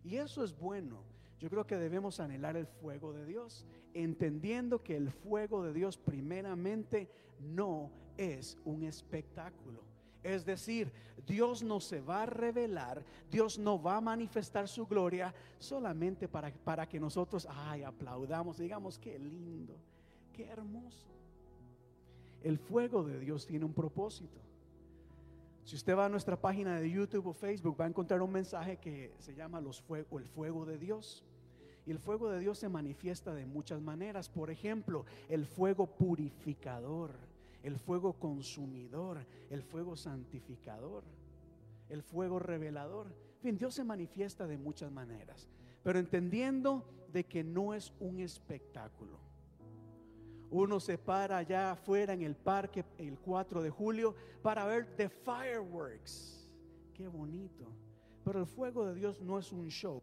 [0.05, 1.03] Y eso es bueno.
[1.41, 5.99] Yo creo que debemos anhelar el fuego de Dios, entendiendo que el fuego de Dios
[5.99, 7.11] primeramente
[7.41, 9.83] no es un espectáculo.
[10.23, 10.93] Es decir,
[11.27, 16.53] Dios no se va a revelar, Dios no va a manifestar su gloria solamente para,
[16.53, 19.77] para que nosotros, ay, aplaudamos, digamos, qué lindo,
[20.33, 21.09] qué hermoso.
[22.43, 24.41] El fuego de Dios tiene un propósito.
[25.65, 28.79] Si usted va a nuestra página de YouTube o Facebook, va a encontrar un mensaje
[28.79, 31.25] que se llama los fuego, el fuego de Dios.
[31.87, 34.29] Y el fuego de Dios se manifiesta de muchas maneras.
[34.29, 37.13] Por ejemplo, el fuego purificador,
[37.63, 41.05] el fuego consumidor, el fuego santificador,
[41.89, 43.07] el fuego revelador.
[43.37, 45.49] En fin, Dios se manifiesta de muchas maneras,
[45.83, 49.32] pero entendiendo de que no es un espectáculo.
[50.53, 55.09] Uno se para allá afuera en el parque el 4 de julio para ver the
[55.09, 56.47] fireworks.
[56.93, 57.65] Qué bonito.
[58.23, 60.01] Pero el fuego de Dios no es un show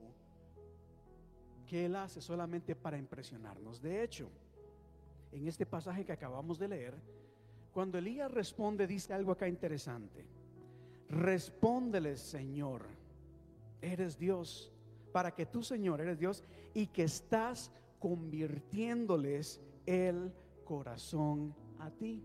[1.68, 3.80] que Él hace solamente para impresionarnos.
[3.80, 4.28] De hecho,
[5.32, 6.95] en este pasaje que acabamos de leer,
[7.72, 10.26] cuando Elías responde, dice algo acá interesante.
[11.10, 12.88] Respóndele, Señor,
[13.82, 14.74] eres Dios,
[15.12, 16.43] para que tú, Señor, eres Dios
[16.74, 20.32] y que estás convirtiéndoles el
[20.66, 22.24] corazón a ti.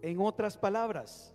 [0.00, 1.34] En otras palabras,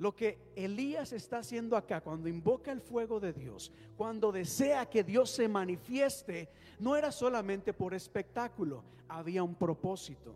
[0.00, 5.04] lo que Elías está haciendo acá, cuando invoca el fuego de Dios, cuando desea que
[5.04, 6.48] Dios se manifieste,
[6.80, 10.34] no era solamente por espectáculo, había un propósito.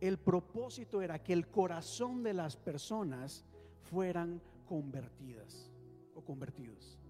[0.00, 3.44] El propósito era que el corazón de las personas
[3.90, 5.72] fueran convertidas
[6.14, 7.00] o convertidos.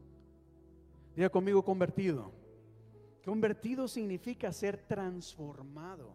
[1.14, 2.45] Diga conmigo convertido.
[3.26, 6.14] Convertido significa ser transformado.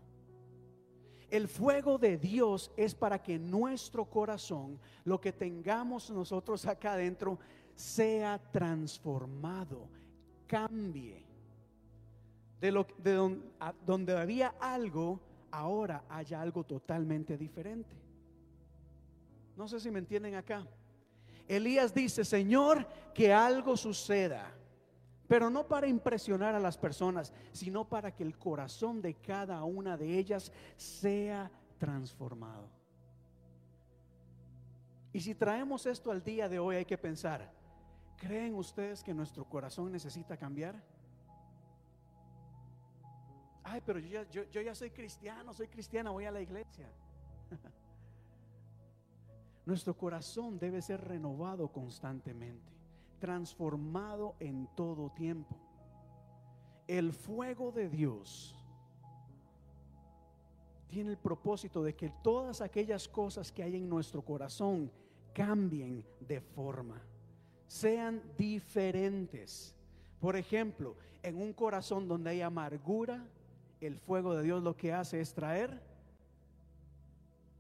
[1.30, 7.38] El fuego de Dios es para que nuestro corazón, lo que tengamos nosotros acá adentro,
[7.76, 9.90] sea transformado,
[10.48, 11.26] cambie.
[12.62, 13.46] De, lo, de donde,
[13.86, 15.20] donde había algo,
[15.52, 17.94] ahora haya algo totalmente diferente.
[19.58, 20.66] No sé si me entienden acá.
[21.46, 24.61] Elías dice, Señor, que algo suceda
[25.32, 29.96] pero no para impresionar a las personas, sino para que el corazón de cada una
[29.96, 32.68] de ellas sea transformado.
[35.14, 37.50] Y si traemos esto al día de hoy, hay que pensar,
[38.18, 40.84] ¿creen ustedes que nuestro corazón necesita cambiar?
[43.64, 46.90] Ay, pero yo ya, yo, soy cristiano, soy cristiana, voy a la iglesia.
[49.66, 52.81] Nuestro corazón debe ser renovado constantemente
[53.22, 55.56] transformado en todo tiempo.
[56.88, 58.58] El fuego de Dios
[60.90, 64.92] tiene el propósito de que todas aquellas cosas que hay en nuestro corazón
[65.34, 67.02] cambien de forma,
[67.68, 69.74] sean diferentes.
[70.20, 73.26] Por ejemplo, en un corazón donde hay amargura,
[73.80, 75.82] el fuego de Dios lo que hace es traer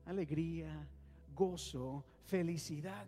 [0.05, 0.85] alegría,
[1.33, 3.05] gozo, felicidad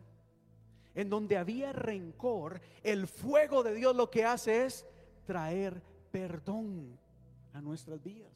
[0.96, 4.86] en donde había rencor, el fuego de Dios lo que hace es
[5.26, 5.82] traer
[6.12, 6.98] perdón
[7.54, 8.32] a nuestras vidas.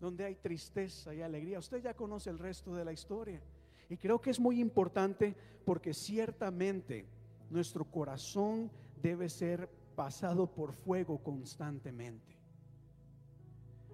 [0.00, 1.58] Donde hay tristeza y alegría.
[1.58, 3.40] Usted ya conoce el resto de la historia.
[3.88, 7.06] Y creo que es muy importante porque ciertamente
[7.50, 8.70] nuestro corazón
[9.00, 12.36] debe ser pasado por fuego constantemente.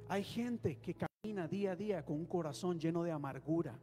[0.09, 3.79] Hay gente que camina día a día con un corazón lleno de amargura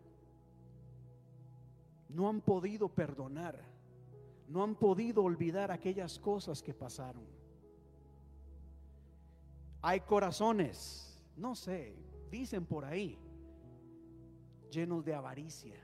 [2.10, 3.60] no han podido perdonar,
[4.48, 7.24] no han podido olvidar aquellas cosas que pasaron.
[9.82, 11.96] Hay corazones, no sé,
[12.32, 13.18] dicen por ahí,
[14.72, 15.80] llenos de avaricia.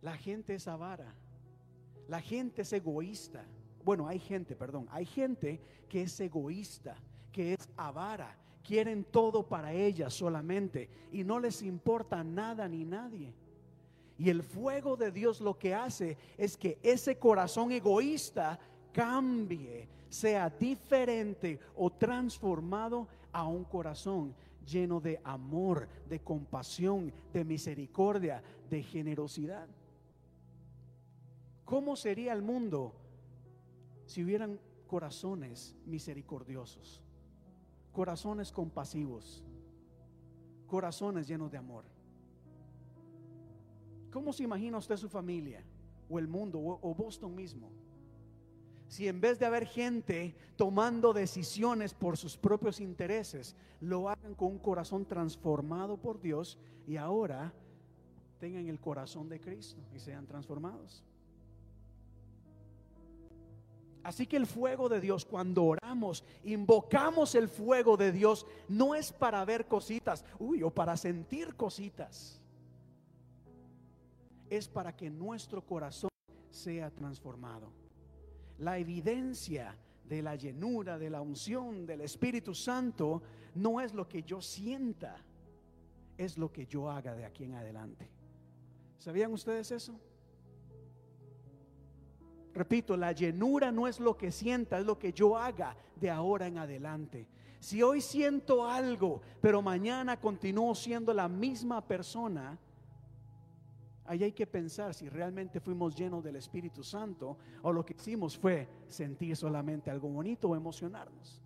[0.00, 1.12] La gente es avara,
[2.08, 3.44] la gente es egoísta.
[3.84, 6.96] Bueno, hay gente, perdón, hay gente que es egoísta,
[7.32, 13.34] que es avara, quieren todo para ella solamente y no les importa nada ni nadie.
[14.18, 18.58] Y el fuego de Dios lo que hace es que ese corazón egoísta
[18.92, 24.34] cambie, sea diferente o transformado a un corazón
[24.66, 29.68] lleno de amor, de compasión, de misericordia, de generosidad.
[31.64, 32.92] ¿Cómo sería el mundo
[34.06, 37.02] si hubieran corazones misericordiosos,
[37.92, 39.44] corazones compasivos,
[40.66, 41.84] corazones llenos de amor?
[44.10, 45.62] ¿Cómo se imagina usted su familia
[46.08, 47.70] o el mundo o, Boston mismo?
[48.88, 54.48] Si en vez de haber gente tomando decisiones por sus propios intereses, lo hagan con
[54.48, 57.52] un corazón transformado por Dios y ahora
[58.40, 61.04] tengan el corazón de Cristo y sean transformados.
[64.02, 69.12] Así que el fuego de Dios, cuando oramos, invocamos el fuego de Dios, no es
[69.12, 72.37] para ver cositas, uy, o para sentir cositas.
[74.50, 76.10] Es para que nuestro corazón
[76.50, 77.72] sea transformado.
[78.58, 83.22] La evidencia de la llenura, de la unción del Espíritu Santo,
[83.54, 85.16] no es lo que yo sienta,
[86.16, 88.08] es lo que yo haga de aquí en adelante.
[88.98, 89.98] ¿Sabían ustedes eso?
[92.54, 96.46] Repito, la llenura no es lo que sienta, es lo que yo haga de ahora
[96.46, 97.28] en adelante.
[97.60, 102.58] Si hoy siento algo, pero mañana continúo siendo la misma persona,
[104.08, 108.36] ahí hay que pensar si realmente fuimos llenos del Espíritu Santo o lo que hicimos
[108.36, 111.42] fue sentir solamente algo bonito o emocionarnos.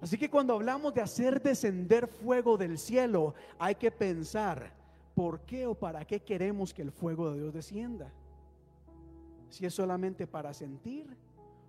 [0.00, 4.72] Así que cuando hablamos de hacer descender fuego del cielo, hay que pensar
[5.14, 8.10] por qué o para qué queremos que el fuego de Dios descienda
[9.50, 11.14] si es solamente para sentir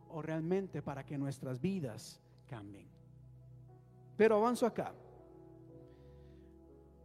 [0.10, 2.88] o realmente para que nuestras vidas cambien.
[4.16, 4.94] Pero avanzo acá.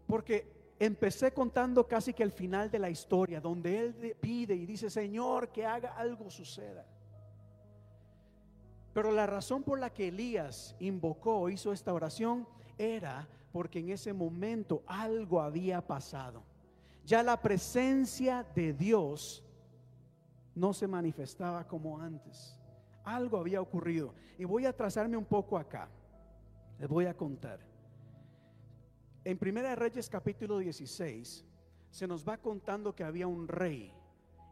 [0.07, 4.91] Porque empecé contando casi que el final de la historia, donde él pide y dice,
[4.91, 6.85] Señor, que haga algo suceda.
[8.93, 12.49] Pero la razón por la que Elías invocó, hizo esta oración,
[12.79, 16.43] era porque en ese momento algo había pasado.
[17.05, 19.45] Ya la presencia de Dios
[20.55, 22.59] no se manifestaba como antes.
[23.05, 24.14] Algo había ocurrido.
[24.39, 25.89] Y voy a trazarme un poco acá.
[26.79, 27.61] Les voy a contar.
[29.27, 31.45] En Primera de Reyes capítulo 16
[31.91, 33.93] se nos va contando que había un rey.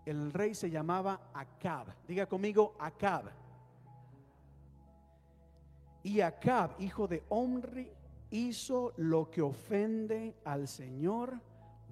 [0.05, 1.95] El rey se llamaba Acab.
[2.09, 3.31] Diga conmigo Acab.
[6.03, 7.89] Y Acab, hijo de Omri,
[8.33, 11.41] hizo lo que ofende al Señor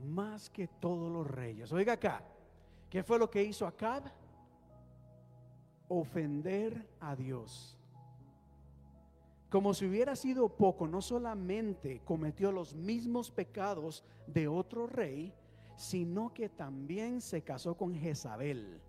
[0.05, 1.73] más que todos los reyes.
[1.73, 2.25] Oiga acá,
[2.91, 4.03] ¿Qué fue lo que hizo Acab?
[5.87, 7.79] Ofender a Dios.
[9.53, 15.35] Como si hubiera sido poco, no solamente cometió los mismos pecados de otro rey,
[15.77, 18.81] sino que también se casó con Jezabel,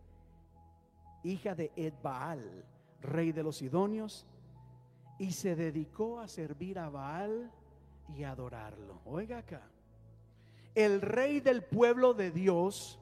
[1.22, 2.64] hija de Edbaal,
[3.01, 4.26] rey de los Sidonios,
[5.20, 7.51] y se dedicó a servir a Baal
[8.16, 9.01] y adorarlo.
[9.03, 9.70] Oiga acá,
[10.76, 13.01] el rey del pueblo de Dios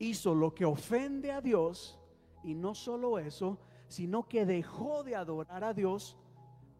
[0.00, 2.00] hizo lo que ofende a Dios
[2.42, 6.16] y no solo eso, sino que dejó de adorar a Dios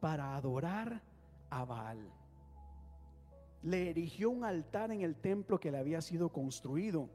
[0.00, 1.02] para adorar
[1.50, 2.10] a Baal.
[3.62, 7.08] Le erigió un altar en el templo que le había sido construido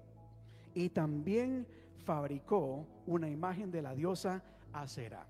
[0.73, 1.67] y también
[2.05, 5.27] fabricó una imagen de la diosa Acera.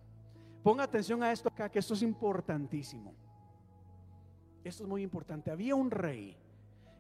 [0.63, 3.13] Ponga atención a esto acá, que esto es importantísimo.
[4.63, 5.51] Esto es muy importante.
[5.51, 6.37] Había un rey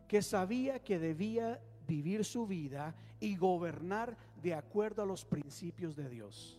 [0.07, 6.09] que sabía que debía vivir su vida y gobernar de acuerdo a los principios de
[6.09, 6.58] Dios.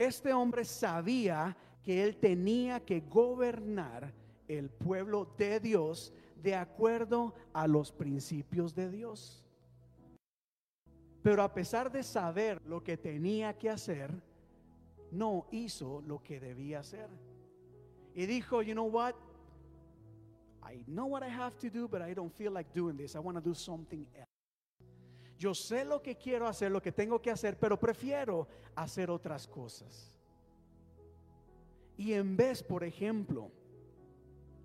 [0.00, 4.14] Este hombre sabía que él tenía que gobernar
[4.48, 6.10] el pueblo de Dios
[6.42, 9.44] de acuerdo a los principios de Dios.
[11.22, 14.10] Pero a pesar de saber lo que tenía que hacer,
[15.10, 17.10] no hizo lo que debía hacer.
[18.14, 19.14] Y dijo, you know what?
[20.62, 23.14] I know what I have to do, but I don't feel like doing this.
[23.14, 24.29] I want to do something else.
[25.40, 29.48] Yo sé lo que quiero hacer, lo que tengo que hacer, pero prefiero hacer otras
[29.48, 30.12] cosas.
[31.96, 33.50] Y en vez, por ejemplo,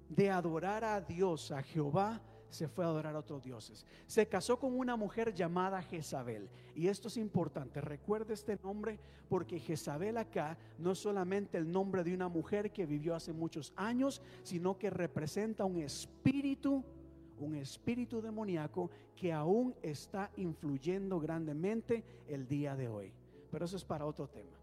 [0.09, 3.85] de adorar a Dios, a Jehová, se fue a adorar a otros dioses.
[4.05, 6.49] Se casó con una mujer llamada Jezabel.
[6.75, 7.79] Y esto es importante.
[7.79, 8.99] Recuerde este nombre
[9.29, 13.71] porque Jezabel acá no es solamente el nombre de una mujer que vivió hace muchos
[13.77, 16.83] años, sino que representa un espíritu,
[17.39, 23.11] un espíritu demoníaco que aún está influyendo grandemente el día de hoy.
[23.51, 24.57] Pero eso es para otro tema.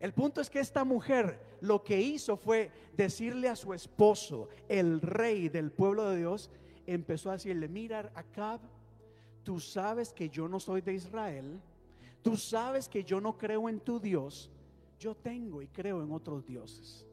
[0.00, 5.00] El punto es que esta mujer lo que hizo fue decirle a su esposo, el
[5.00, 6.50] rey del pueblo de Dios,
[6.86, 8.60] empezó a decirle, mira Acab,
[9.44, 11.60] tú sabes que yo no soy de Israel,
[12.20, 14.50] tú sabes que yo no creo en tu Dios,
[14.98, 17.06] yo tengo y creo en otros dioses.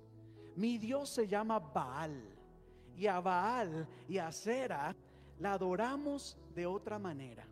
[0.55, 2.38] Mi Dios se llama Baal
[2.99, 4.93] y a Baal y a Sera
[5.39, 7.47] la adoramos de otra manera.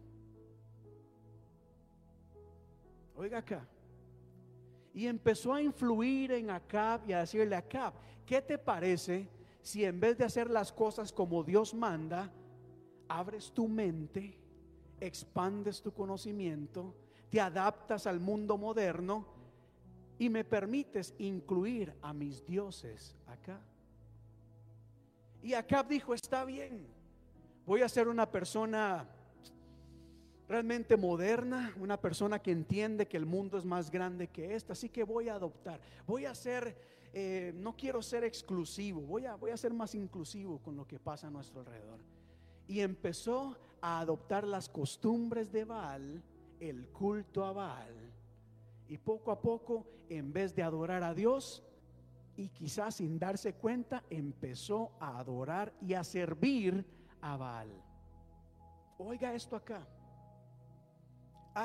[3.16, 3.66] Oiga acá.
[4.94, 7.94] Y empezó a influir en Acab y a decirle, Acab,
[8.26, 9.30] ¿qué te parece
[9.62, 12.30] si en vez de hacer las cosas como Dios manda,
[13.08, 14.38] abres tu mente,
[15.00, 16.94] expandes tu conocimiento,
[17.30, 19.26] te adaptas al mundo moderno
[20.20, 23.62] y me permites incluir a mis dioses acá.
[25.42, 26.88] Y Acab dijo, está bien,
[27.66, 29.08] voy a ser una persona
[30.48, 34.90] realmente moderna, una persona que entiende que el mundo es más grande que esta, así
[34.90, 36.78] que voy a adoptar, voy a ser,
[37.14, 41.00] eh, no quiero ser exclusivo, voy a, voy a ser más inclusivo con lo que
[41.00, 42.00] pasa a nuestro alrededor.
[42.68, 46.24] Y empezó a adoptar las costumbres de Baal,
[46.60, 48.14] el culto a Baal,
[48.88, 51.64] y poco a poco, en vez de adorar a Dios,
[52.38, 56.86] y quizás sin darse cuenta, empezó a adorar y a servir
[57.20, 57.70] a Baal.
[58.98, 59.86] Oiga esto acá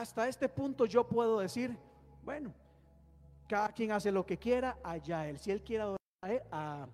[0.00, 1.76] hasta este punto yo puedo decir,
[2.24, 2.52] bueno,
[3.46, 5.38] cada quien hace lo que quiera, allá él.
[5.38, 6.86] Si él quiere adorar a,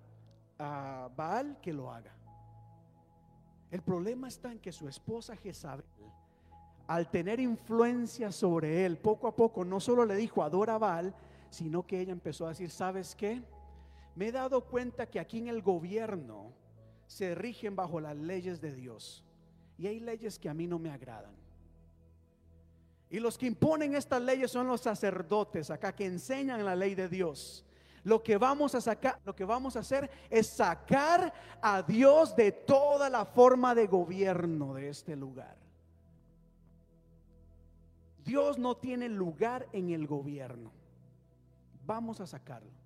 [0.59, 2.13] a Baal, que lo haga.
[3.71, 5.85] El problema está en que su esposa Jezabel,
[6.87, 11.15] al tener influencia sobre él, poco a poco no solo le dijo adora a Baal,
[11.49, 13.41] sino que ella empezó a decir, ¿sabes qué?
[14.19, 16.51] Me he dado cuenta que aquí en el gobierno
[17.07, 19.23] se rigen bajo las leyes de Dios.
[19.77, 21.31] Y hay leyes que a mí no me agradan.
[23.09, 27.07] Y los que imponen estas leyes son los sacerdotes acá que enseñan la ley de
[27.07, 27.65] Dios.
[28.03, 32.51] Lo que vamos a sacar, lo que vamos a hacer es sacar a Dios de
[32.51, 35.55] toda la forma de gobierno de este lugar.
[38.25, 40.73] Dios no tiene lugar en el gobierno.
[41.85, 42.78] Vamos a sacarlo.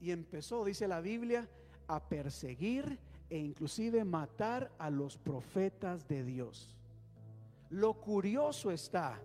[0.00, 1.48] Y empezó, dice la Biblia,
[1.86, 2.98] a perseguir
[3.30, 6.74] e inclusive matar a los profetas de Dios.
[7.70, 9.20] Lo curioso está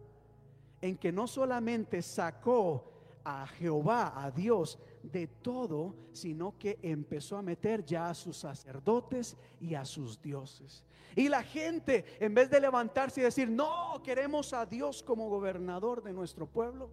[0.81, 2.91] en que no solamente sacó
[3.23, 9.37] a Jehová, a Dios, de todo, sino que empezó a meter ya a sus sacerdotes
[9.61, 10.83] y a sus dioses.
[11.15, 16.01] Y la gente, en vez de levantarse y decir, no, queremos a Dios como gobernador
[16.03, 16.89] de nuestro pueblo,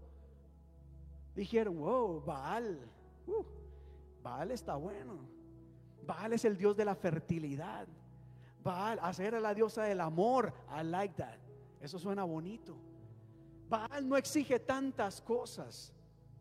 [1.34, 2.78] dijeron, wow, Baal,
[3.26, 3.44] uh,
[4.22, 5.18] Baal está bueno.
[6.06, 7.86] Baal es el Dios de la fertilidad.
[8.62, 10.52] Baal, hacer a la diosa del amor.
[10.70, 11.38] I like that.
[11.80, 12.76] Eso suena bonito.
[13.68, 15.92] Baal no exige tantas cosas,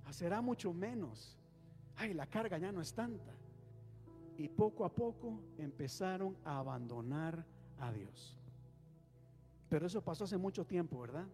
[0.06, 1.38] hacerá mucho menos.
[1.96, 3.34] Ay, la carga ya no es tanta.
[4.36, 7.46] Y poco a poco empezaron a abandonar
[7.80, 8.36] a Dios.
[9.70, 11.28] Pero eso pasó hace mucho tiempo, ¿verdad?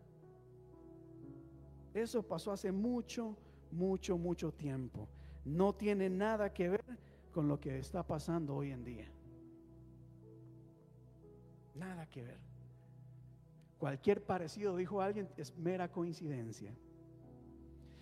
[1.94, 3.38] Eso pasó hace mucho,
[3.72, 5.08] mucho, mucho tiempo.
[5.46, 6.84] No tiene nada que ver
[7.32, 9.08] con lo que está pasando hoy en día.
[11.76, 12.40] Nada que ver.
[13.78, 16.74] Cualquier parecido, dijo alguien, es mera coincidencia.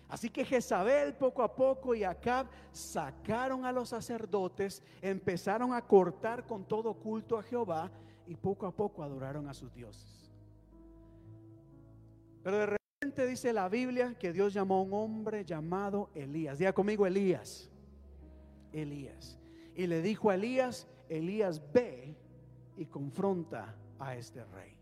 [0.08, 6.46] Así que Jezabel poco a poco y Acab sacaron a los sacerdotes, empezaron a cortar
[6.46, 7.90] con todo culto a Jehová
[8.26, 10.30] y poco a poco adoraron a sus dioses.
[12.42, 12.83] Pero de
[13.22, 16.58] dice la Biblia que Dios llamó a un hombre llamado Elías.
[16.58, 17.70] Diga conmigo Elías.
[18.72, 19.38] Elías.
[19.74, 22.16] Y le dijo a Elías, Elías ve
[22.76, 24.76] y confronta a este rey.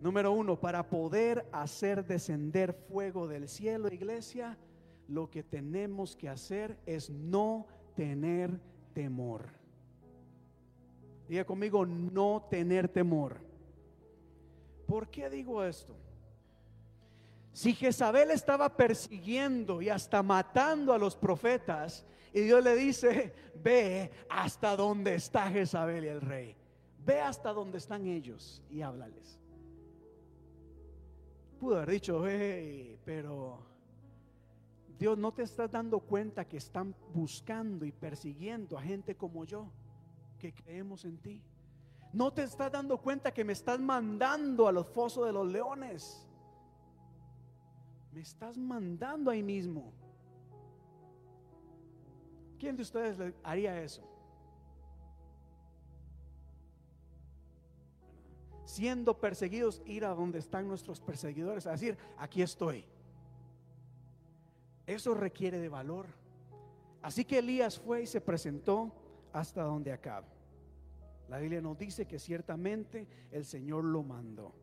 [0.00, 4.58] Número uno, para poder hacer descender fuego del cielo, iglesia,
[5.08, 8.60] lo que tenemos que hacer es no tener
[8.92, 9.48] temor.
[11.28, 13.53] Diga conmigo, no tener temor.
[14.86, 15.96] ¿Por qué digo esto?
[17.52, 24.10] Si Jezabel estaba persiguiendo y hasta matando a los profetas, y Dios le dice, ve
[24.28, 26.56] hasta donde está Jezabel y el rey,
[26.98, 29.38] ve hasta donde están ellos y háblales
[31.64, 32.22] pudo haber dicho,
[33.06, 33.58] pero
[34.98, 39.70] Dios no te está dando cuenta que están buscando y persiguiendo a gente como yo,
[40.38, 41.40] que creemos en ti.
[42.14, 46.26] No te estás dando cuenta que me estás mandando a los fosos de los leones.
[48.12, 49.92] Me estás mandando ahí mismo.
[52.58, 54.14] ¿Quién de ustedes haría eso?
[58.74, 62.84] siendo perseguidos, ir a donde están nuestros perseguidores, a decir, aquí estoy.
[64.84, 66.06] Eso requiere de valor.
[67.00, 68.92] Así que Elías fue y se presentó
[69.32, 70.33] hasta donde acaba.
[71.34, 74.54] La Biblia nos dice que ciertamente el Señor lo mandó.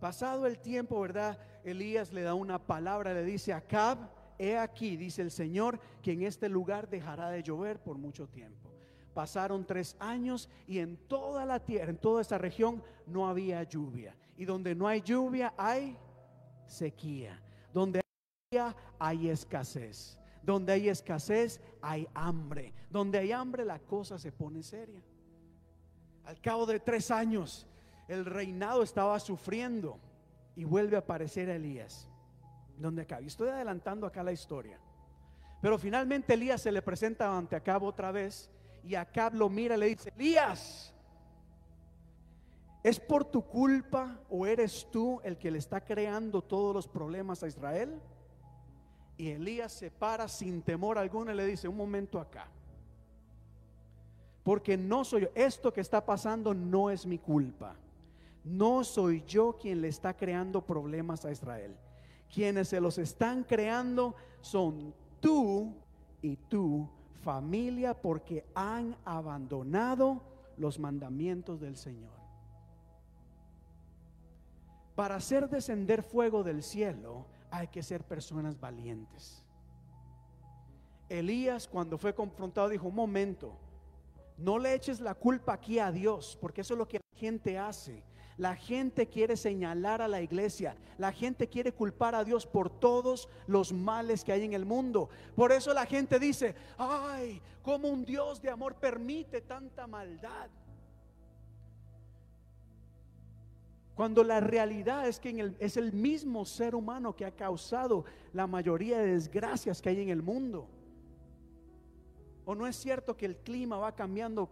[0.00, 1.38] Pasado el tiempo, ¿verdad?
[1.62, 3.98] Elías le da una palabra, le dice, Acab,
[4.38, 8.70] he aquí, dice el Señor, que en este lugar dejará de llover por mucho tiempo.
[9.12, 14.16] Pasaron tres años y en toda la tierra, en toda esa región, no había lluvia.
[14.38, 15.98] Y donde no hay lluvia, hay
[16.66, 17.42] sequía.
[17.74, 20.18] Donde hay sequía, hay escasez.
[20.42, 22.72] Donde hay escasez, hay hambre.
[22.88, 25.02] Donde hay hambre, la cosa se pone seria.
[26.30, 27.66] Al cabo de tres años,
[28.06, 29.98] el reinado estaba sufriendo
[30.54, 32.08] y vuelve a aparecer Elías.
[32.78, 34.78] Donde acá, estoy adelantando acá la historia.
[35.60, 38.48] Pero finalmente Elías se le presenta ante Acab otra vez
[38.84, 40.94] y Acab lo mira y le dice, Elías,
[42.84, 47.42] ¿es por tu culpa o eres tú el que le está creando todos los problemas
[47.42, 48.00] a Israel?
[49.16, 52.46] Y Elías se para sin temor alguno y le dice, un momento acá.
[54.42, 57.74] Porque no soy yo, esto que está pasando no es mi culpa.
[58.44, 61.76] No soy yo quien le está creando problemas a Israel.
[62.32, 65.74] Quienes se los están creando son tú
[66.22, 66.88] y tu
[67.22, 70.22] familia porque han abandonado
[70.56, 72.20] los mandamientos del Señor.
[74.94, 79.42] Para hacer descender fuego del cielo hay que ser personas valientes.
[81.08, 83.52] Elías cuando fue confrontado dijo, un momento,
[84.40, 87.58] no le eches la culpa aquí a Dios, porque eso es lo que la gente
[87.58, 88.02] hace.
[88.38, 90.74] La gente quiere señalar a la iglesia.
[90.96, 95.10] La gente quiere culpar a Dios por todos los males que hay en el mundo.
[95.36, 100.48] Por eso la gente dice, ay, como un Dios de amor permite tanta maldad.
[103.94, 109.00] Cuando la realidad es que es el mismo ser humano que ha causado la mayoría
[109.00, 110.66] de desgracias que hay en el mundo.
[112.50, 114.50] ¿O no es cierto que el clima va cambiando,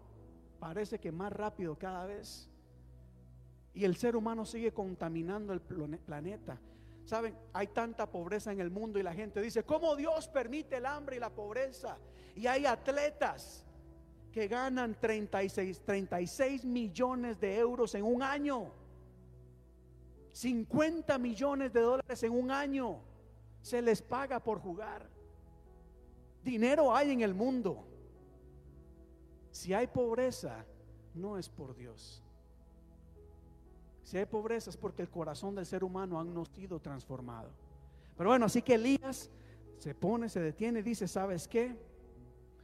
[0.61, 2.49] parece que más rápido cada vez?
[3.75, 6.61] Y el ser humano sigue contaminando el planeta.
[7.05, 10.87] Saben, hay tanta pobreza en el mundo y la gente dice, ¿cómo Dios permite el
[10.87, 11.99] hambre y la pobreza?
[12.37, 13.67] Y hay atletas
[14.31, 18.71] que ganan 36, 36 millones de euros en un año.
[20.35, 23.01] 50 millones de dólares en un año.
[23.61, 25.11] Se les paga por jugar.
[26.45, 27.88] Dinero hay en el mundo.
[29.59, 30.65] Si hay pobreza,
[31.17, 32.23] no es por Dios.
[34.05, 37.51] Si hay pobreza es porque el corazón del ser humano ha no sido transformado.
[38.17, 39.29] Pero bueno, así que Elías
[39.79, 41.75] se pone, se detiene y dice, ¿sabes qué?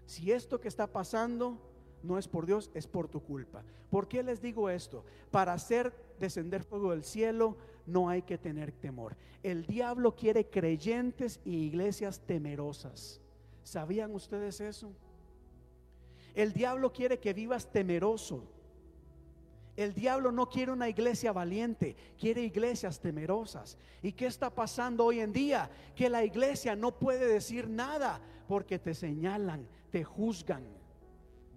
[0.06, 1.58] Si esto que está pasando
[2.04, 3.64] no es por Dios, es por tu culpa.
[3.90, 5.04] ¿Por qué les digo esto?
[5.32, 9.16] Para hacer descender fuego del cielo no hay que tener temor.
[9.42, 13.20] El diablo quiere creyentes y iglesias temerosas.
[13.64, 14.92] ¿Sabían ustedes eso?
[16.34, 18.44] El diablo quiere que vivas temeroso.
[19.76, 23.76] El diablo no quiere una iglesia valiente, quiere iglesias temerosas.
[24.02, 25.70] ¿Y qué está pasando hoy en día?
[25.96, 30.62] Que la iglesia no puede decir nada porque te señalan, te juzgan,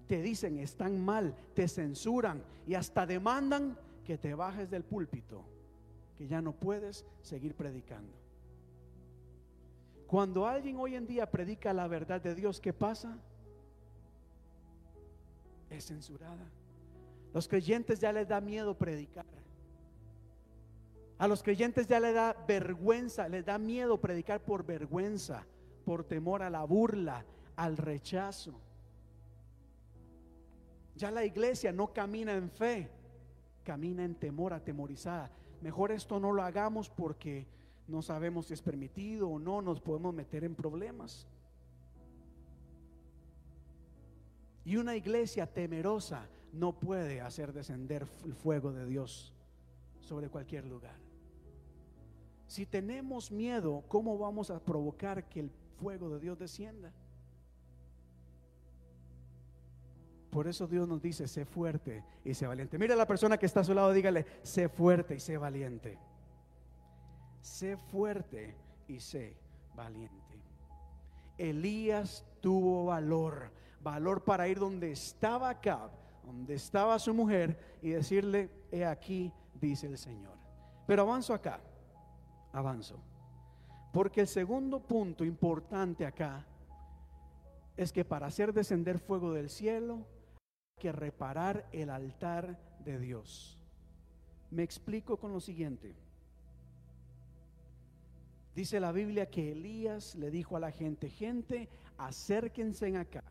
[0.07, 5.43] te dicen están mal, te censuran y hasta demandan que te bajes del púlpito,
[6.17, 8.13] que ya no puedes seguir predicando.
[10.07, 13.19] Cuando alguien hoy en día predica la verdad de Dios, ¿qué pasa?
[15.70, 16.51] Es censurada.
[17.34, 19.26] Los creyentes ya les da miedo predicar.
[21.18, 25.45] A los creyentes ya les da vergüenza, les da miedo predicar por vergüenza,
[25.84, 28.53] por temor a la burla, al rechazo.
[30.95, 32.89] Ya la iglesia no camina en fe,
[33.63, 35.32] camina en temor, atemorizada.
[35.61, 37.47] Mejor esto no lo hagamos porque
[37.88, 41.28] no sabemos si es permitido o no, nos podemos meter en problemas.
[44.68, 49.32] Y una iglesia temerosa no puede hacer descender el fuego de Dios
[50.01, 50.97] sobre cualquier lugar.
[52.47, 56.91] Si tenemos miedo, ¿cómo vamos a provocar que el fuego de Dios descienda?
[60.32, 62.78] Por eso Dios nos dice, sé fuerte y sé valiente.
[62.78, 65.97] Mira a la persona que está a su lado, dígale, sé fuerte y sé valiente.
[67.39, 68.53] Sé fuerte
[68.89, 69.38] y sé
[69.78, 70.41] valiente.
[71.38, 75.91] Elías tuvo valor, valor para ir donde estaba Acab
[76.28, 80.38] donde estaba su mujer y decirle, he aquí, dice el Señor.
[80.86, 81.61] Pero avanzo acá,
[82.51, 82.99] avanzo.
[83.93, 86.45] Porque el segundo punto importante acá
[87.78, 90.05] es que para hacer descender fuego del cielo
[90.75, 93.57] hay que reparar el altar de Dios.
[94.51, 95.95] Me explico con lo siguiente.
[98.53, 103.23] Dice la Biblia que Elías le dijo a la gente, gente, acérquense acá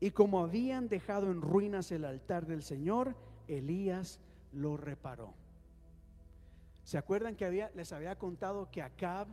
[0.00, 3.14] y como habían dejado en ruinas el altar del Señor,
[3.48, 4.20] Elías
[4.52, 5.34] lo reparó.
[6.84, 9.26] ¿Se acuerdan que había, les había contado que Acab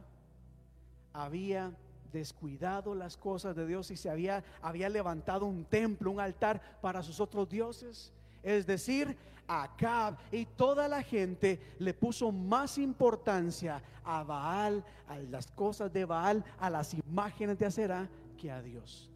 [1.14, 1.74] había
[2.12, 7.04] descuidado las cosas de Dios y se había, había levantado un templo, un altar para
[7.04, 8.12] sus otros dioses?
[8.42, 9.16] Es decir,
[9.48, 16.06] Acab y toda la gente le puso más importancia a Baal, a las cosas de
[16.06, 19.12] Baal, a las imágenes de Aserá, que a Dios.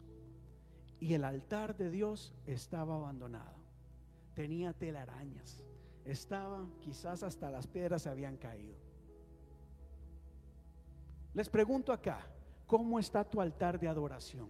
[1.00, 3.56] Y el altar de Dios estaba abandonado.
[4.34, 5.58] Tenía telarañas.
[6.04, 8.76] Estaba, quizás hasta las piedras se habían caído.
[11.32, 12.26] Les pregunto acá,
[12.66, 14.48] ¿cómo está tu altar de adoración?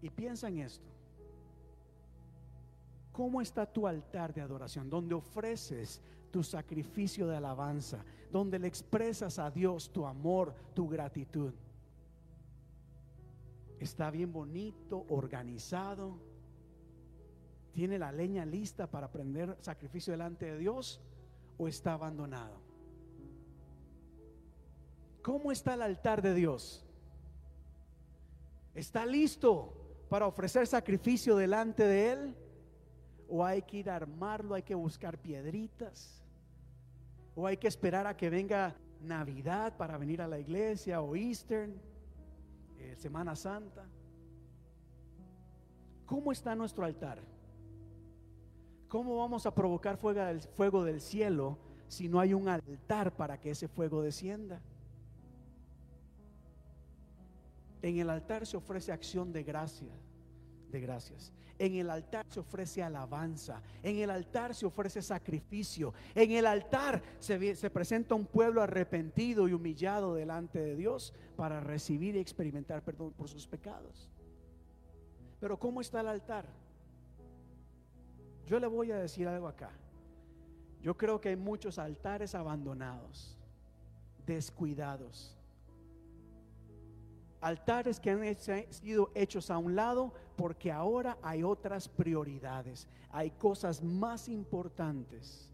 [0.00, 0.88] Y piensa en esto.
[3.12, 4.88] ¿Cómo está tu altar de adoración?
[4.88, 6.00] Donde ofreces
[6.30, 11.52] tu sacrificio de alabanza, donde le expresas a Dios tu amor, tu gratitud.
[13.80, 16.18] Está bien bonito, organizado.
[17.72, 21.00] ¿Tiene la leña lista para prender sacrificio delante de Dios
[21.56, 22.60] o está abandonado?
[25.22, 26.84] ¿Cómo está el altar de Dios?
[28.74, 29.72] ¿Está listo
[30.10, 32.36] para ofrecer sacrificio delante de Él?
[33.30, 36.22] ¿O hay que ir a armarlo, hay que buscar piedritas?
[37.34, 41.70] ¿O hay que esperar a que venga Navidad para venir a la iglesia o Easter,
[42.80, 43.86] eh, Semana Santa?
[46.06, 47.20] ¿Cómo está nuestro altar?
[48.88, 53.38] ¿Cómo vamos a provocar fuego del, fuego del cielo si no hay un altar para
[53.38, 54.60] que ese fuego descienda?
[57.82, 59.92] En el altar se ofrece acción de gracia,
[60.70, 61.32] de gracias.
[61.58, 63.62] En el altar se ofrece alabanza.
[63.82, 65.92] En el altar se ofrece sacrificio.
[66.14, 71.60] En el altar se, se, presenta un pueblo arrepentido y humillado delante de Dios para
[71.60, 74.08] recibir y experimentar perdón por sus pecados.
[75.38, 76.46] Pero ¿cómo está el altar?
[78.46, 79.70] Yo le voy a decir algo acá.
[80.82, 83.38] Yo creo que hay muchos altares abandonados,
[84.26, 85.36] descuidados.
[87.40, 88.36] Altares que han
[88.72, 92.86] sido hechos a un lado porque ahora hay otras prioridades.
[93.10, 95.50] Hay cosas más importantes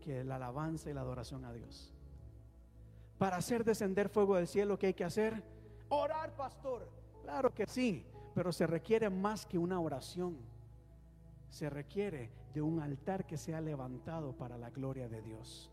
[0.00, 1.92] que la alabanza y la adoración a Dios.
[3.18, 5.42] Para hacer descender fuego del cielo, ¿qué hay que hacer?
[5.88, 6.88] Orar, pastor.
[7.22, 10.36] Claro que sí, pero se requiere más que una oración
[11.56, 15.70] se requiere de un altar que sea levantado para la gloria de Dios.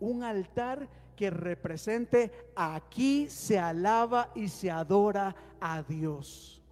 [0.00, 6.62] Un altar que represente aquí se alaba y se adora a Dios.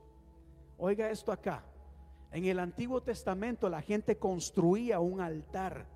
[0.79, 1.65] Oiga esto acá.
[2.33, 5.87] En el Antiguo Testamento la gente construía un altar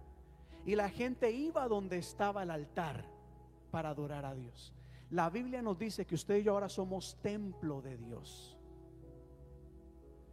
[0.66, 3.04] y la gente iba donde estaba el altar
[3.70, 4.72] para adorar a Dios.
[5.10, 8.58] La Biblia nos dice que usted y yo ahora somos templo de Dios.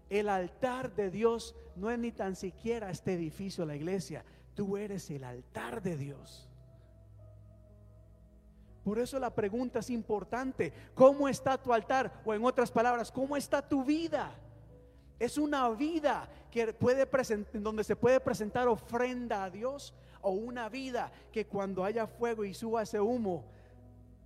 [0.10, 4.26] El altar de Dios no es ni tan siquiera este edificio, la iglesia.
[4.56, 6.51] Tú eres el altar de Dios.
[8.84, 10.74] Por eso la pregunta es importante.
[10.96, 12.22] ¿Cómo está tu altar?
[12.26, 14.32] O en otras palabras, ¿cómo está tu vida?
[15.20, 17.08] Es una vida que puede
[17.54, 22.54] donde se puede presentar ofrenda a Dios o una vida que cuando haya fuego y
[22.54, 23.46] suba ese humo,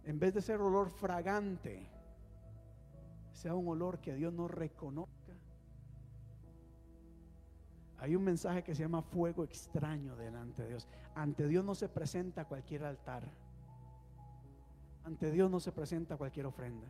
[0.06, 1.90] en vez de ser olor fragante,
[3.34, 5.26] sea un olor que Dios no reconoce
[7.98, 10.88] hay un mensaje que se llama fuego extraño delante de Dios.
[11.16, 13.24] Ante Dios no se presenta cualquier altar.
[15.06, 16.88] Ante Dios no se presenta cualquier ofrenda.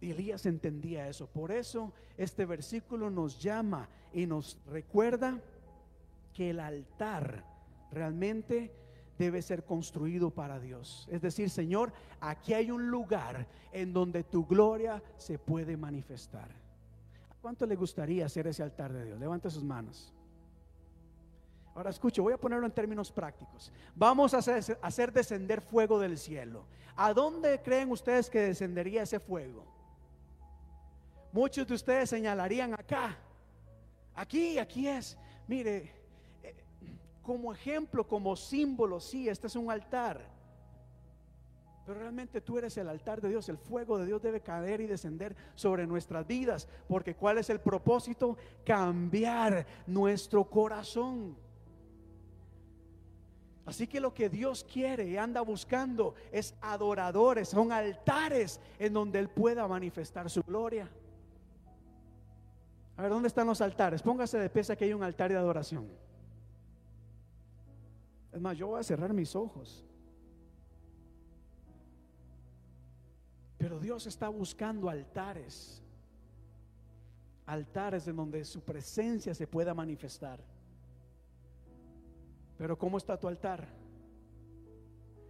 [0.00, 1.26] Y Elías entendía eso.
[1.26, 5.40] Por eso este versículo nos llama y nos recuerda
[6.32, 7.44] que el altar
[7.90, 8.72] realmente
[9.18, 11.08] debe ser construido para Dios.
[11.10, 16.48] Es decir, Señor, aquí hay un lugar en donde tu gloria se puede manifestar.
[17.40, 19.18] ¿Cuánto le gustaría hacer ese altar de Dios?
[19.18, 20.12] Levante sus manos.
[21.78, 23.70] Ahora escucho, voy a ponerlo en términos prácticos.
[23.94, 26.64] Vamos a hacer, hacer, descender fuego del cielo.
[26.96, 29.64] ¿A dónde creen ustedes que descendería ese fuego?
[31.30, 33.16] Muchos de ustedes señalarían acá.
[34.16, 35.16] Aquí, aquí es.
[35.46, 35.92] Mire,
[36.42, 36.56] eh,
[37.22, 40.20] como ejemplo, como símbolo, sí, este es un altar.
[41.86, 43.48] Pero realmente tú eres el altar de Dios.
[43.48, 46.66] El fuego de Dios debe caer y descender sobre nuestras vidas.
[46.88, 48.36] Porque ¿cuál es el propósito?
[48.64, 51.46] Cambiar nuestro corazón.
[53.68, 59.18] Así que lo que Dios quiere y anda buscando es adoradores, son altares en donde
[59.18, 60.88] Él pueda manifestar su gloria.
[62.96, 64.00] A ver, ¿dónde están los altares?
[64.00, 65.86] Póngase de pie que hay un altar de adoración.
[68.32, 69.84] Es más, yo voy a cerrar mis ojos.
[73.58, 75.82] Pero Dios está buscando altares.
[77.44, 80.40] Altares en donde su presencia se pueda manifestar.
[82.58, 83.66] Pero ¿cómo está tu altar?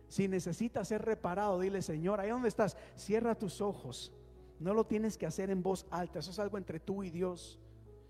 [0.09, 4.13] Si necesitas ser reparado, dile, Señor, ahí donde estás, cierra tus ojos.
[4.59, 7.61] No lo tienes que hacer en voz alta, eso es algo entre tú y Dios.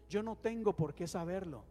[0.08, 1.64] Yo no tengo por qué saberlo.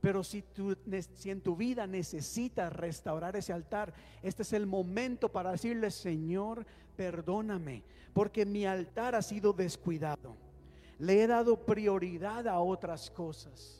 [0.00, 0.76] Pero si, tú,
[1.14, 6.64] si en tu vida necesitas restaurar ese altar, este es el momento para decirle, Señor,
[6.96, 7.82] perdóname,
[8.12, 10.36] porque mi altar ha sido descuidado.
[10.98, 13.79] Le he dado prioridad a otras cosas.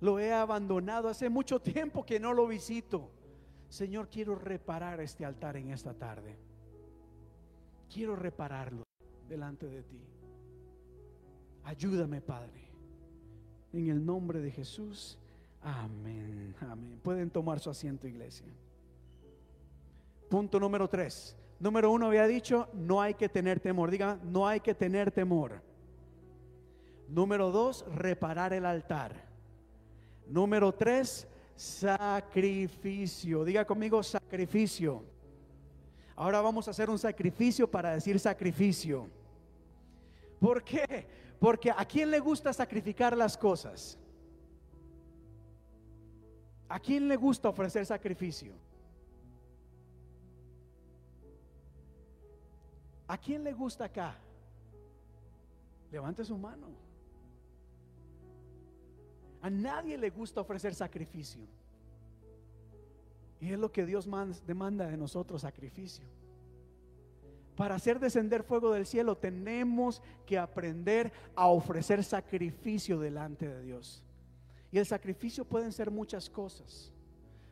[0.00, 3.10] Lo he abandonado hace mucho tiempo que no lo visito.
[3.68, 6.36] Señor, quiero reparar este altar en esta tarde.
[7.92, 8.84] Quiero repararlo
[9.28, 10.00] delante de ti.
[11.64, 12.68] Ayúdame, Padre.
[13.72, 15.18] En el nombre de Jesús.
[15.62, 16.54] Amén.
[16.60, 17.00] Amén.
[17.02, 18.46] Pueden tomar su asiento, iglesia.
[20.28, 21.36] Punto número tres.
[21.58, 23.90] Número uno había dicho, no hay que tener temor.
[23.90, 25.62] Diga, no hay que tener temor.
[27.08, 29.33] Número dos, reparar el altar.
[30.26, 31.26] Número tres,
[31.56, 33.44] sacrificio.
[33.44, 35.04] Diga conmigo, sacrificio.
[36.16, 39.08] Ahora vamos a hacer un sacrificio para decir sacrificio.
[40.40, 41.06] ¿Por qué?
[41.38, 43.98] Porque a quién le gusta sacrificar las cosas?
[46.68, 48.54] ¿A quién le gusta ofrecer sacrificio?
[53.06, 54.16] ¿A quién le gusta acá?
[55.90, 56.83] Levante su mano.
[59.44, 61.42] A nadie le gusta ofrecer sacrificio.
[63.42, 64.08] Y es lo que Dios
[64.46, 66.06] demanda de nosotros, sacrificio.
[67.54, 74.02] Para hacer descender fuego del cielo tenemos que aprender a ofrecer sacrificio delante de Dios.
[74.72, 76.90] Y el sacrificio pueden ser muchas cosas.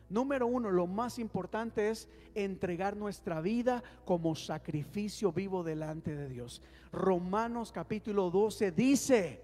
[0.09, 6.59] Número uno, lo más importante es entregar nuestra vida como sacrificio vivo delante de Dios.
[6.91, 9.42] Romanos capítulo 12 dice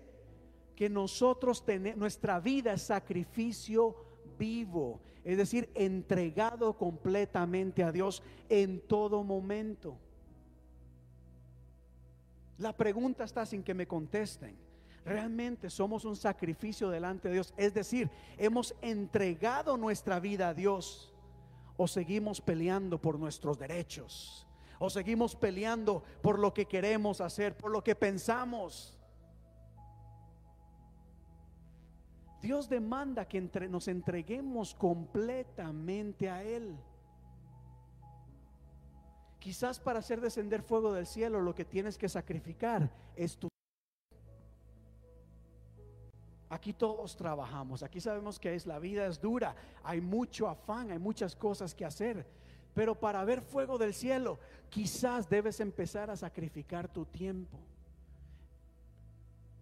[0.80, 3.98] que nosotros tenemos, nuestra vida es sacrificio
[4.38, 9.98] vivo, es decir, entregado completamente a Dios en todo momento.
[12.60, 14.56] La pregunta está sin que me contesten.
[15.04, 17.54] Realmente somos un sacrificio delante de Dios.
[17.58, 21.14] Es decir, hemos entregado nuestra vida a Dios
[21.76, 24.48] o seguimos peleando por nuestros derechos
[24.80, 28.98] o seguimos peleando por lo que queremos hacer, por lo que pensamos.
[32.42, 36.78] Dios demanda que nos entreguemos completamente a Él.
[39.40, 43.48] Quizás para hacer descender fuego del cielo lo que tienes que sacrificar es tu...
[46.50, 50.98] Aquí todos trabajamos, aquí sabemos que es la vida es dura, hay mucho afán, hay
[50.98, 52.26] muchas cosas que hacer,
[52.74, 54.40] pero para ver fuego del cielo
[54.70, 57.60] quizás debes empezar a sacrificar tu tiempo.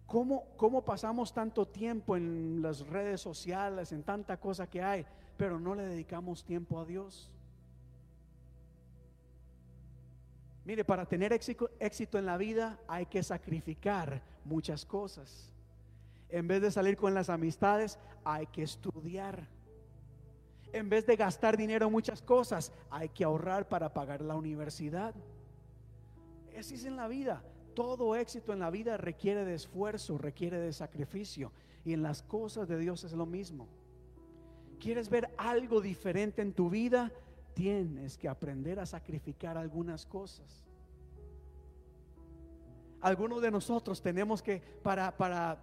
[0.08, 5.04] ¿Cómo, ¿Cómo pasamos tanto tiempo en las redes sociales, en tanta cosa que hay,
[5.36, 7.30] pero no le dedicamos tiempo a Dios?
[10.64, 15.52] Mire, para tener éxito, en la vida hay que sacrificar muchas cosas.
[16.30, 19.46] En vez de salir con las amistades, hay que estudiar.
[20.72, 25.14] En vez de gastar dinero en muchas cosas, hay que ahorrar para pagar la universidad.
[26.58, 27.42] Así es en la vida.
[27.78, 31.52] Todo éxito en la vida requiere de esfuerzo, requiere de sacrificio.
[31.84, 33.68] Y en las cosas de Dios es lo mismo.
[34.80, 37.12] ¿Quieres ver algo diferente en tu vida?
[37.58, 40.64] tienes que aprender a sacrificar algunas cosas.
[43.00, 45.58] Algunos de nosotros tenemos que, para, para,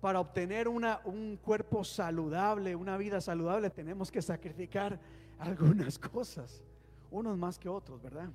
[0.00, 5.00] para obtener una, un cuerpo saludable, una vida saludable, tenemos que sacrificar
[5.40, 6.62] algunas cosas,
[7.10, 8.30] unos más que otros, ¿verdad?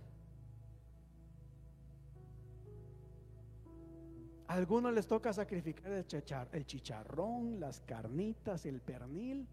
[4.48, 9.46] A algunos les toca sacrificar el, chicharrón, las carnitas, el pernil,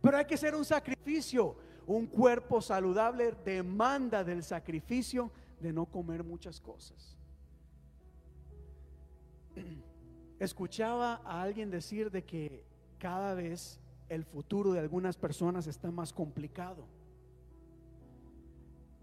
[0.00, 1.56] pero hay que hacer un sacrificio.
[1.86, 5.30] Un cuerpo saludable demanda del sacrificio
[5.60, 7.18] de no comer muchas cosas.
[10.38, 12.64] Escuchaba a alguien decir de que
[12.98, 16.86] cada vez el futuro de algunas personas está más complicado.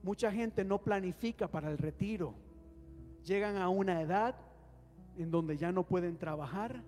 [0.01, 2.34] Mucha gente no planifica para el retiro.
[3.26, 4.35] Llegan a una edad
[5.19, 6.81] en donde ya no pueden trabajar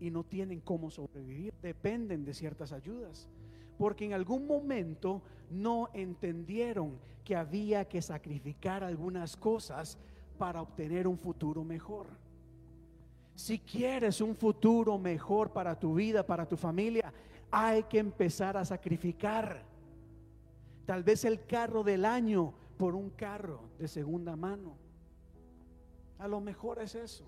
[0.00, 1.52] y no tienen cómo sobrevivir.
[1.62, 3.28] Dependen de ciertas ayudas
[3.78, 9.98] porque en algún momento no entendieron que había que sacrificar algunas cosas
[10.38, 12.06] para obtener un futuro mejor.
[13.34, 17.12] Si quieres un futuro mejor para tu vida, para tu familia,
[17.50, 19.62] hay que empezar a sacrificar.
[20.86, 24.74] Tal vez el carro del año por un carro de segunda mano.
[26.18, 27.24] A lo mejor es eso.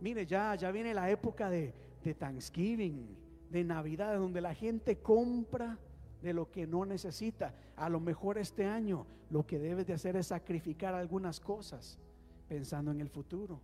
[0.00, 3.16] Mire, ya, ya viene la época de, de Thanksgiving
[3.50, 5.78] de Navidad, donde la gente compra
[6.22, 7.54] de lo que no necesita.
[7.76, 11.98] A lo mejor este año lo que debes de hacer es sacrificar algunas cosas
[12.48, 13.60] pensando en el futuro.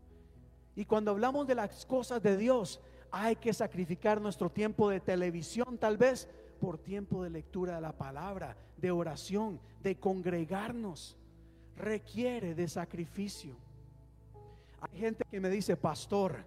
[0.74, 2.80] Y cuando hablamos de las cosas de Dios,
[3.10, 6.28] hay que sacrificar nuestro tiempo de televisión tal vez
[6.60, 11.16] por tiempo de lectura de la palabra, de oración, de congregarnos.
[11.76, 13.56] Requiere de sacrificio.
[14.92, 16.44] Hay gente que me dice, pastor,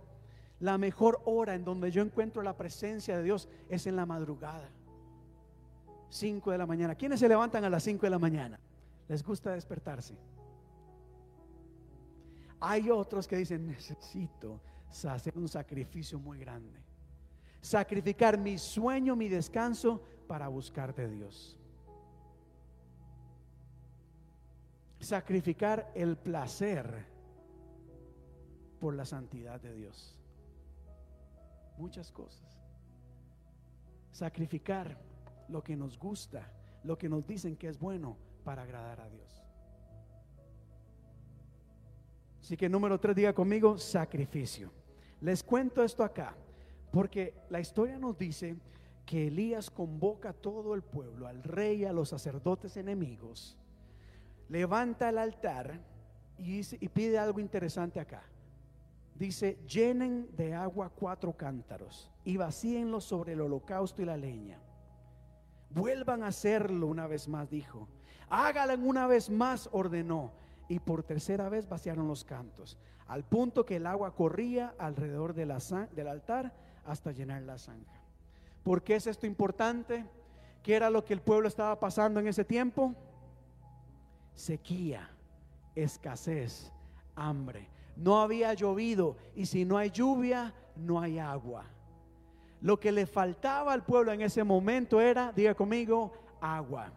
[0.60, 4.70] la mejor hora en donde yo encuentro la presencia de Dios es en la madrugada.
[6.10, 6.96] 5 de la mañana.
[6.96, 8.60] ¿Quiénes se levantan a las 5 de la mañana?
[9.08, 10.18] Les gusta despertarse.
[12.60, 14.60] Hay otros que dicen, necesito
[15.08, 16.80] hacer un sacrificio muy grande.
[17.62, 21.58] Sacrificar mi sueño, mi descanso para buscarte Dios.
[25.00, 27.06] Sacrificar el placer
[28.80, 30.16] por la santidad de Dios.
[31.78, 32.62] Muchas cosas.
[34.12, 34.98] Sacrificar
[35.50, 36.52] lo que nos gusta,
[36.84, 39.44] lo que nos dicen que es bueno para agradar a Dios.
[42.42, 44.72] Así que número tres, diga conmigo, sacrificio.
[45.22, 46.36] Les cuento esto acá,
[46.92, 48.56] porque la historia nos dice
[49.06, 53.58] que Elías convoca a todo el pueblo, al rey, a los sacerdotes enemigos,
[54.50, 55.80] levanta el altar
[56.38, 58.24] y, y pide algo interesante acá.
[59.20, 64.58] Dice, llenen de agua cuatro cántaros y vacíenlos sobre el holocausto y la leña.
[65.72, 67.90] Vuelvan a hacerlo una vez más, dijo.
[68.30, 70.32] Háganlo una vez más, ordenó.
[70.70, 72.78] Y por tercera vez vaciaron los cantos,
[73.08, 75.60] al punto que el agua corría alrededor de la,
[75.94, 76.54] del altar
[76.86, 78.00] hasta llenar la zanja.
[78.64, 80.06] ¿Por qué es esto importante?
[80.64, 82.96] ¿Qué era lo que el pueblo estaba pasando en ese tiempo?
[84.34, 85.10] Sequía,
[85.76, 86.72] escasez,
[87.16, 87.68] hambre
[88.00, 91.66] no había llovido y si no hay lluvia, no hay agua.
[92.62, 96.92] Lo que le faltaba al pueblo en ese momento era, diga conmigo, agua.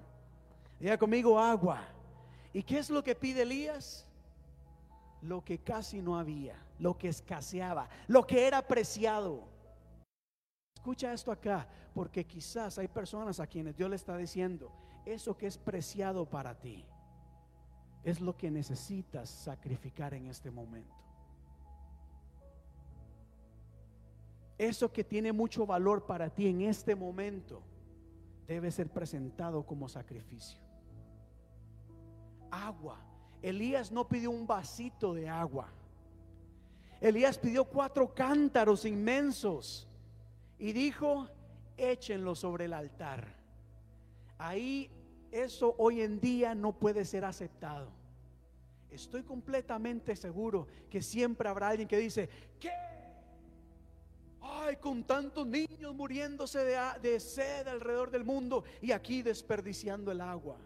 [0.78, 1.80] Diga conmigo, agua.
[2.52, 4.06] ¿Y qué es lo que pide Elías?
[5.22, 9.48] Lo que casi no había, lo que escaseaba, lo que era preciado.
[10.76, 14.72] Escucha esto acá, porque quizás hay personas a quienes Dios le está diciendo,
[15.04, 16.84] eso que es preciado para ti
[18.04, 20.94] es lo que necesitas sacrificar en este momento.
[24.58, 27.62] Eso que tiene mucho valor para ti en este momento
[28.46, 30.60] debe ser presentado como sacrificio.
[32.50, 32.98] Agua.
[33.40, 35.68] Elías no pidió un vasito de agua.
[37.00, 39.88] Elías pidió cuatro cántaros inmensos
[40.58, 41.28] y dijo,
[41.76, 43.34] échenlo sobre el altar.
[44.38, 44.88] Ahí
[45.32, 47.88] eso hoy en día no puede ser aceptado.
[48.90, 52.28] Estoy completamente seguro que siempre habrá alguien que dice,
[52.60, 52.70] ¿qué?
[54.42, 60.20] Ay, con tantos niños muriéndose de, de sed alrededor del mundo y aquí desperdiciando el
[60.20, 60.58] agua.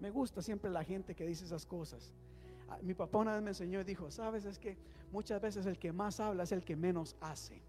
[0.00, 2.12] Me gusta siempre la gente que dice esas cosas.
[2.68, 4.76] Ah, mi papá una vez me enseñó y dijo, sabes, es que
[5.12, 7.62] muchas veces el que más habla es el que menos hace.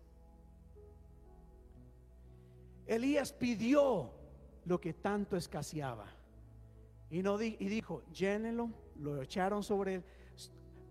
[2.88, 4.12] Elías pidió
[4.68, 6.06] lo que tanto escaseaba.
[7.10, 8.70] Y, no y dijo, llénelo,
[9.00, 10.04] lo echaron sobre él.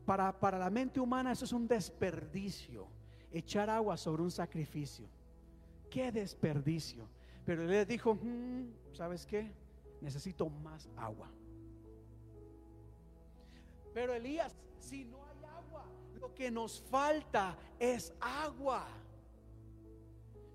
[0.07, 2.87] Para, para la mente humana eso es un desperdicio,
[3.31, 5.07] echar agua sobre un sacrificio.
[5.91, 7.07] Qué desperdicio.
[7.45, 9.53] Pero él dijo, mm, ¿sabes qué?
[10.01, 11.31] Necesito más agua.
[13.93, 15.85] Pero Elías, si no hay agua,
[16.19, 18.87] lo que nos falta es agua.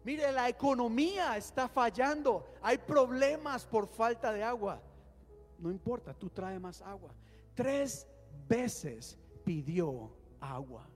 [0.03, 2.45] Mire, la economía está fallando.
[2.61, 4.81] Hay problemas por falta de agua.
[5.59, 7.13] No importa, tú trae más agua.
[7.53, 8.07] Tres
[8.47, 10.87] veces pidió agua.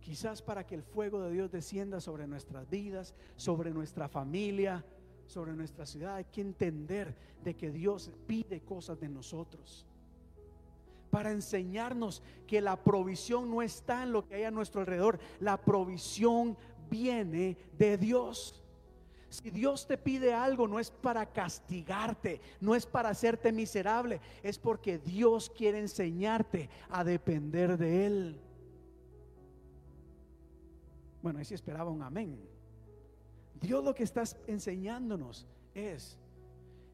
[0.00, 4.84] Quizás para que el fuego de Dios descienda sobre nuestras vidas, sobre nuestra familia,
[5.26, 6.16] sobre nuestra ciudad.
[6.16, 9.87] Hay que entender de que Dios pide cosas de nosotros
[11.10, 15.56] para enseñarnos que la provisión no está en lo que hay a nuestro alrededor, la
[15.56, 16.56] provisión
[16.90, 18.62] viene de Dios.
[19.28, 24.58] Si Dios te pide algo, no es para castigarte, no es para hacerte miserable, es
[24.58, 28.40] porque Dios quiere enseñarte a depender de Él.
[31.22, 32.40] Bueno, ahí sí esperaba un amén.
[33.60, 36.16] Dios lo que está enseñándonos es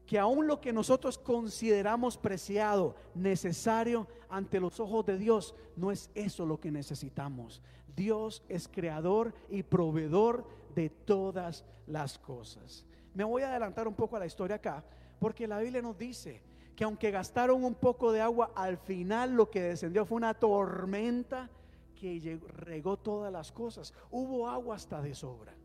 [0.05, 6.11] que aún lo que nosotros consideramos preciado, necesario ante los ojos de Dios, no es
[6.13, 7.61] eso lo que necesitamos.
[7.95, 10.45] Dios es creador y proveedor
[10.75, 12.85] de todas las cosas.
[13.13, 14.83] Me voy a adelantar un poco a la historia acá,
[15.19, 16.41] porque la Biblia nos dice
[16.75, 21.49] que aunque gastaron un poco de agua, al final lo que descendió fue una tormenta
[21.95, 23.93] que regó todas las cosas.
[24.11, 25.55] Hubo agua hasta de sobra.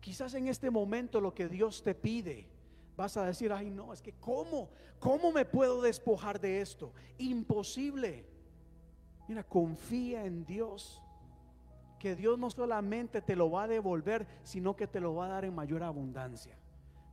[0.00, 2.48] Quizás en este momento lo que Dios te pide
[2.96, 4.68] Vas a decir, ay no, es que ¿cómo?
[4.98, 6.92] ¿Cómo me puedo despojar de esto?
[7.18, 8.26] Imposible.
[9.28, 11.02] Mira, confía en Dios.
[11.98, 15.30] Que Dios no solamente te lo va a devolver, sino que te lo va a
[15.30, 16.56] dar en mayor abundancia.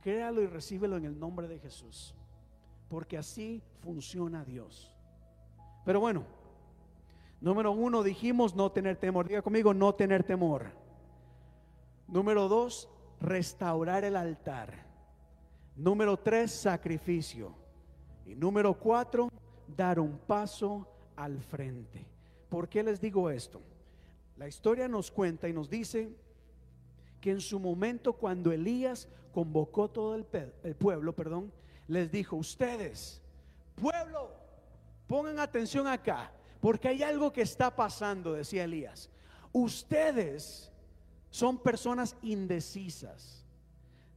[0.02, 2.14] Créalo y recíbelo en el nombre de Jesús.
[2.88, 4.96] Porque así funciona Dios.
[5.84, 6.24] Pero bueno,
[7.40, 9.28] número uno dijimos no tener temor.
[9.28, 10.72] Diga conmigo, no tener temor.
[12.08, 12.88] Número dos,
[13.20, 14.89] restaurar el altar.
[15.80, 17.54] Número tres, sacrificio.
[18.26, 19.30] Y número cuatro,
[19.66, 20.86] dar un paso
[21.16, 22.04] al frente.
[22.50, 23.62] ¿Por qué les digo esto?
[24.36, 26.14] La historia nos cuenta y nos dice
[27.18, 30.26] que en su momento cuando Elías convocó todo el,
[30.64, 31.50] el, pueblo, perdón,
[31.88, 33.22] les dijo, ustedes,
[33.74, 34.32] pueblo,
[35.06, 36.30] pongan atención acá,
[36.60, 39.08] porque hay algo que está pasando, decía Elías.
[39.50, 40.70] Ustedes
[41.30, 43.39] son personas indecisas.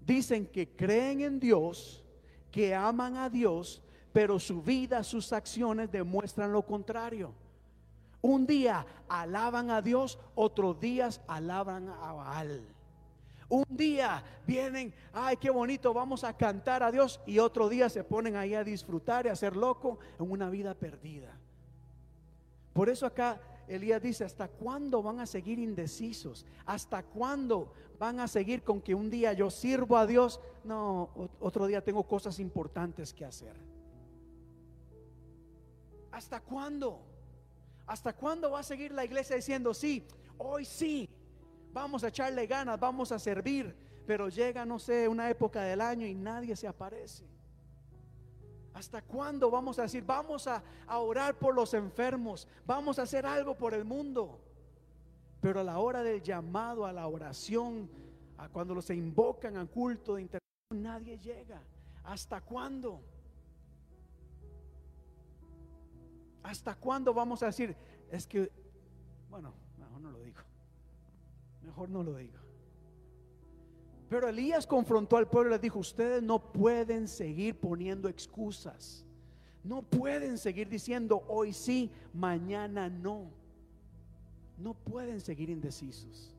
[0.06, 2.04] Dicen que creen en Dios,
[2.52, 3.82] que aman a Dios,
[4.12, 7.34] pero su vida, sus acciones demuestran lo contrario.
[8.22, 12.62] Un día alaban a Dios, otros días alaban a Baal.
[13.50, 18.04] Un día vienen, ay, qué bonito, vamos a cantar a Dios y otro día se
[18.04, 21.38] ponen ahí a disfrutar y a ser loco en una vida perdida.
[22.72, 26.46] Por eso acá Elías dice, ¿hasta cuándo van a seguir indecisos?
[26.66, 30.40] ¿Hasta cuándo van a seguir con que un día yo sirvo a Dios?
[30.64, 31.10] No,
[31.40, 33.56] otro día tengo cosas importantes que hacer.
[36.11, 37.02] ¿Hasta cuándo?
[37.88, 40.06] ¿Hasta cuándo va a seguir la iglesia diciendo, sí,
[40.38, 41.10] hoy sí,
[41.72, 43.76] vamos a echarle ganas, vamos a servir,
[44.06, 47.26] pero llega, no sé, una época del año y nadie se aparece?
[48.74, 53.56] ¿Hasta cuándo vamos a decir, vamos a, orar por los enfermos, vamos a hacer algo
[53.56, 54.40] por el mundo?
[55.44, 57.90] Pero a la hora del llamado, a la oración,
[58.38, 61.61] a cuando los invocan a culto de intercesión, nadie llega.
[62.06, 63.02] ¿Hasta cuándo?
[66.44, 67.76] ¿Hasta cuándo vamos a decir?
[68.10, 68.49] Es que,
[69.30, 70.40] bueno, mejor no lo digo.
[71.61, 72.40] Mejor no lo digo.
[74.07, 79.06] Pero Elías confrontó al pueblo y les dijo, ustedes no pueden seguir poniendo excusas.
[79.61, 83.43] No pueden seguir diciendo hoy sí, mañana no.
[84.58, 86.34] No pueden seguir indecisos.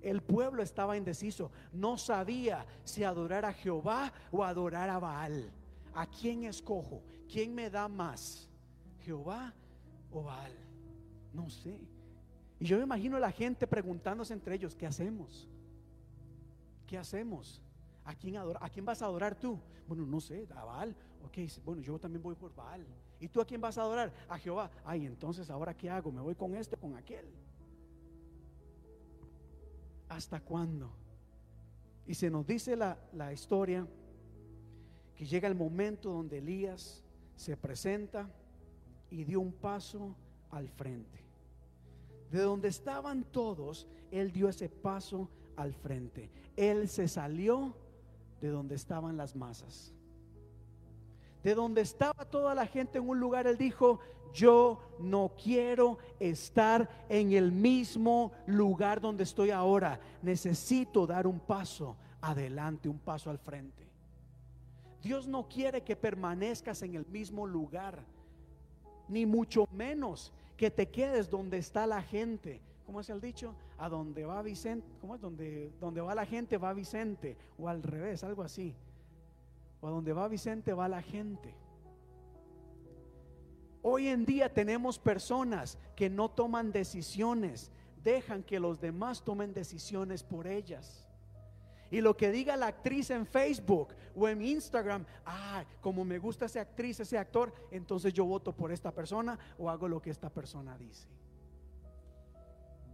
[0.00, 1.50] El pueblo estaba indeciso.
[1.72, 5.50] No sabía si adorar a Jehová o adorar a Baal.
[5.94, 7.02] ¿A quién escojo?
[7.28, 8.48] ¿Quién me da más?
[9.00, 9.54] ¿Jehová
[10.10, 10.52] o Baal?
[11.32, 11.80] No sé.
[12.60, 15.48] Y yo me imagino la gente preguntándose entre ellos, ¿qué hacemos?
[16.86, 17.60] ¿qué hacemos?
[18.04, 19.58] ¿A quién, adora, ¿A quién vas a adorar tú?
[19.86, 20.94] Bueno, no sé, a Baal.
[21.24, 22.86] Ok, bueno, yo también voy por Baal.
[23.20, 24.12] ¿Y tú a quién vas a adorar?
[24.28, 24.70] A Jehová.
[24.84, 26.12] Ay, entonces ahora qué hago?
[26.12, 27.26] ¿Me voy con este, con aquel?
[30.08, 30.90] ¿Hasta cuándo?
[32.06, 33.86] Y se nos dice la, la historia
[35.14, 37.02] que llega el momento donde Elías
[37.36, 38.28] se presenta
[39.10, 40.14] y dio un paso
[40.50, 41.24] al frente.
[42.30, 46.30] De donde estaban todos, él dio ese paso al frente.
[46.56, 47.74] Él se salió
[48.40, 49.95] de donde estaban las masas.
[51.46, 54.00] De donde estaba toda la gente en un lugar, él dijo,
[54.32, 60.00] yo no quiero estar en el mismo lugar donde estoy ahora.
[60.22, 63.88] Necesito dar un paso adelante, un paso al frente.
[65.00, 68.02] Dios no quiere que permanezcas en el mismo lugar,
[69.06, 72.60] ni mucho menos que te quedes donde está la gente.
[72.86, 73.54] ¿cómo es el dicho?
[73.78, 75.20] A donde va Vicente, ¿cómo es?
[75.20, 78.74] Donde, va la gente va Vicente, o al revés, algo así.
[79.80, 81.54] O a donde va Vicente va la gente.
[83.82, 87.70] Hoy en día tenemos personas que no toman decisiones,
[88.02, 91.06] dejan que los demás tomen decisiones por ellas.
[91.90, 96.46] Y lo que diga la actriz en Facebook o en Instagram, ah, como me gusta
[96.46, 100.30] esa actriz, ese actor, entonces yo voto por esta persona o hago lo que esta
[100.30, 101.06] persona dice.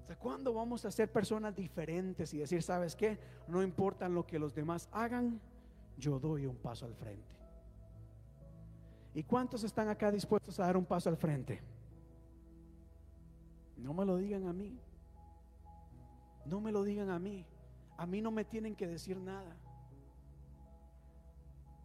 [0.01, 3.19] ¿Hasta cuándo vamos a ser personas diferentes y decir, sabes qué?
[3.49, 5.41] No importa lo que los demás hagan,
[5.97, 7.33] yo doy un paso al frente.
[9.15, 11.61] ¿Y cuántos están acá dispuestos a dar un paso al frente?
[13.77, 14.79] No me lo digan a mí.
[16.47, 17.45] No me lo digan a mí.
[17.97, 19.57] A mí no me tienen que decir nada.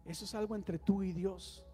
[0.04, 1.64] Eso es algo entre tú y Dios.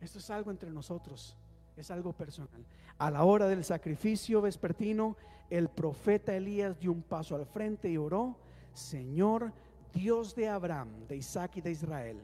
[0.00, 1.36] Esto es algo entre nosotros.
[1.76, 2.64] Es algo personal.
[2.98, 5.16] A la hora del sacrificio vespertino,
[5.48, 8.36] el profeta Elías dio un paso al frente y oró,
[8.80, 9.52] Señor,
[9.92, 12.18] Dios de Abraham, de Isaac y de Israel,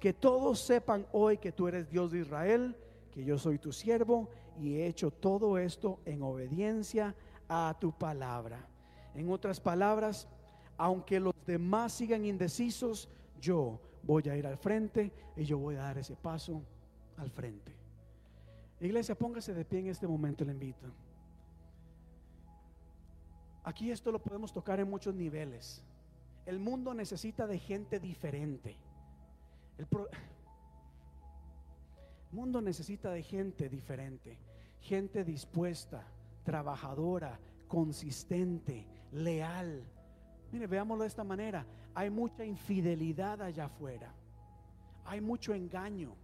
[0.00, 2.76] que todos sepan hoy que tú eres Dios de Israel,
[3.10, 4.28] que yo soy tu siervo
[4.60, 7.14] y he hecho todo esto en obediencia
[7.48, 8.66] a tu palabra.
[9.14, 10.28] En otras palabras,
[10.76, 13.08] aunque los demás sigan indecisos,
[13.40, 16.62] yo voy a ir al frente y yo voy a dar ese paso
[17.16, 17.72] al frente.
[18.80, 20.86] Iglesia, póngase de pie en este momento, le invito.
[23.68, 25.82] Aquí esto lo podemos tocar en muchos niveles.
[26.46, 28.78] El mundo necesita de gente diferente.
[29.76, 29.86] El,
[32.32, 34.38] mundo necesita de gente diferente,
[34.80, 36.02] gente dispuesta,
[36.44, 39.84] trabajadora, consistente, leal.
[40.50, 41.66] Mire, veámoslo de esta manera.
[41.94, 44.14] Hay mucha infidelidad allá afuera.
[45.04, 46.14] Hay mucho engaño.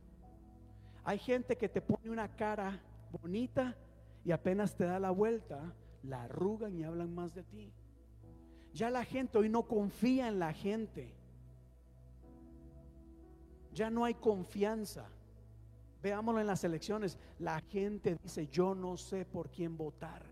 [1.05, 2.81] Hay gente que te pone una cara
[3.13, 3.77] bonita
[4.25, 5.75] y apenas te da la vuelta,
[6.05, 7.73] la arrugan y hablan más de ti.
[8.73, 11.15] Ya la gente hoy no confía en la gente.
[13.73, 15.07] Ya no hay confianza.
[16.03, 17.19] Veámoslo en las elecciones.
[17.39, 20.23] La gente dice, yo no sé por quién votar.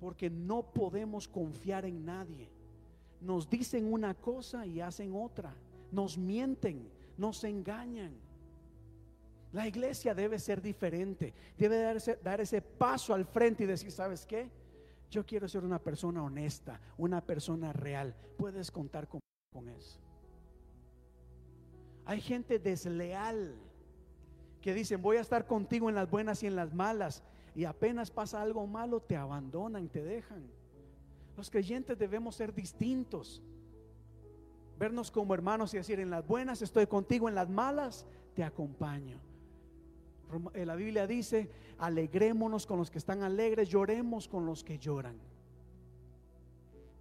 [0.00, 2.50] Porque no podemos confiar en nadie.
[3.20, 5.54] Nos dicen una cosa y hacen otra.
[5.90, 8.12] Nos mienten, nos engañan.
[9.54, 14.50] La iglesia debe ser diferente, debe dar ese paso al frente y decir, ¿sabes qué?
[15.08, 18.16] Yo quiero ser una persona honesta, una persona real.
[18.36, 19.20] Puedes contar con,
[19.52, 20.00] con eso.
[22.04, 23.54] Hay gente desleal
[24.60, 27.22] que dicen, voy a estar contigo en las buenas y en las malas.
[27.54, 30.50] Y apenas pasa algo malo, te abandonan, te dejan.
[31.36, 33.40] Los creyentes debemos ser distintos.
[34.80, 38.04] Vernos como hermanos y decir, en las buenas estoy contigo, en las malas
[38.34, 39.20] te acompaño.
[40.54, 41.48] Eh, la Biblia dice,
[41.78, 45.16] alegrémonos con los que están alegres, lloremos con los que lloran.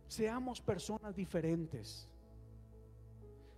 [0.07, 2.07] Seamos personas diferentes.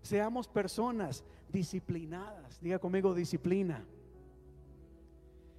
[0.02, 2.60] Seamos personas disciplinadas.
[2.62, 3.84] Diga conmigo disciplina.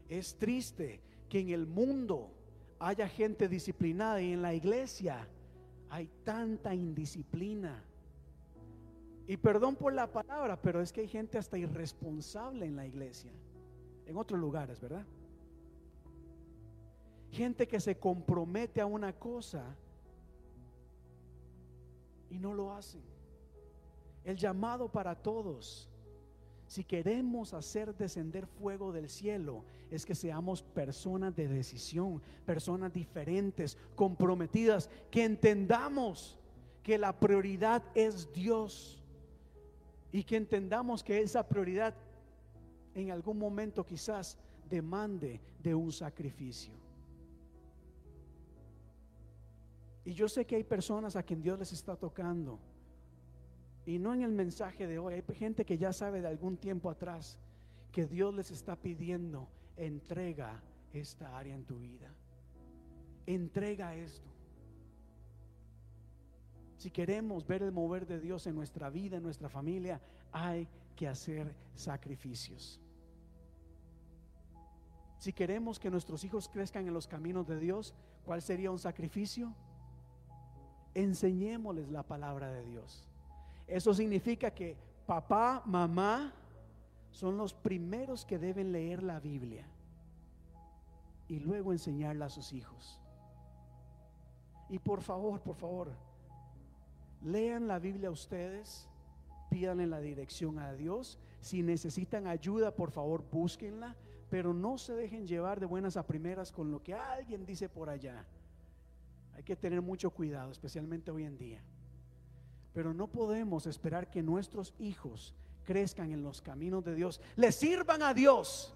[0.08, 2.30] Es triste que en el mundo
[2.78, 5.26] haya gente disciplinada y en la iglesia
[5.90, 7.82] hay tanta indisciplina.
[9.26, 13.32] Y perdón por la palabra, pero es que hay gente hasta irresponsable en la iglesia
[14.06, 15.04] en otros lugares, ¿verdad?
[17.30, 19.76] Gente que se compromete a una cosa
[22.30, 23.02] y no lo hacen.
[24.24, 25.88] El llamado para todos,
[26.66, 33.76] si queremos hacer descender fuego del cielo, es que seamos personas de decisión, personas diferentes,
[33.94, 36.38] comprometidas, que entendamos
[36.82, 39.02] que la prioridad es Dios
[40.12, 41.94] y que entendamos que esa prioridad
[42.96, 46.74] en algún momento quizás demande de un sacrificio.
[50.04, 52.58] Y yo sé que hay personas a quien Dios les está tocando.
[53.84, 55.14] Y no en el mensaje de hoy.
[55.14, 57.38] Hay gente que ya sabe de algún tiempo atrás
[57.92, 60.62] que Dios les está pidiendo, entrega
[60.92, 62.10] esta área en tu vida.
[63.26, 64.28] Entrega esto.
[66.78, 70.00] Si queremos ver el mover de Dios en nuestra vida, en nuestra familia,
[70.32, 72.80] hay que hacer sacrificios.
[75.18, 77.94] Si queremos que nuestros hijos crezcan en los caminos de Dios,
[78.24, 79.54] ¿cuál sería un sacrificio?
[80.94, 83.08] Enseñémosles la palabra de Dios.
[83.66, 84.76] Eso significa que
[85.06, 86.32] papá, mamá
[87.10, 89.66] son los primeros que deben leer la Biblia
[91.28, 93.00] y luego enseñarla a sus hijos.
[94.68, 95.92] Y por favor, por favor,
[97.22, 98.88] lean la Biblia ustedes,
[99.48, 101.18] pídanle la dirección a Dios.
[101.40, 103.96] Si necesitan ayuda, por favor, búsquenla
[104.30, 107.88] pero no se dejen llevar de buenas a primeras con lo que alguien dice por
[107.88, 108.24] allá.
[109.34, 111.60] Hay que tener mucho cuidado, especialmente hoy en día.
[112.72, 115.34] Pero no podemos esperar que nuestros hijos
[115.64, 118.72] crezcan en los caminos de Dios, les sirvan a Dios,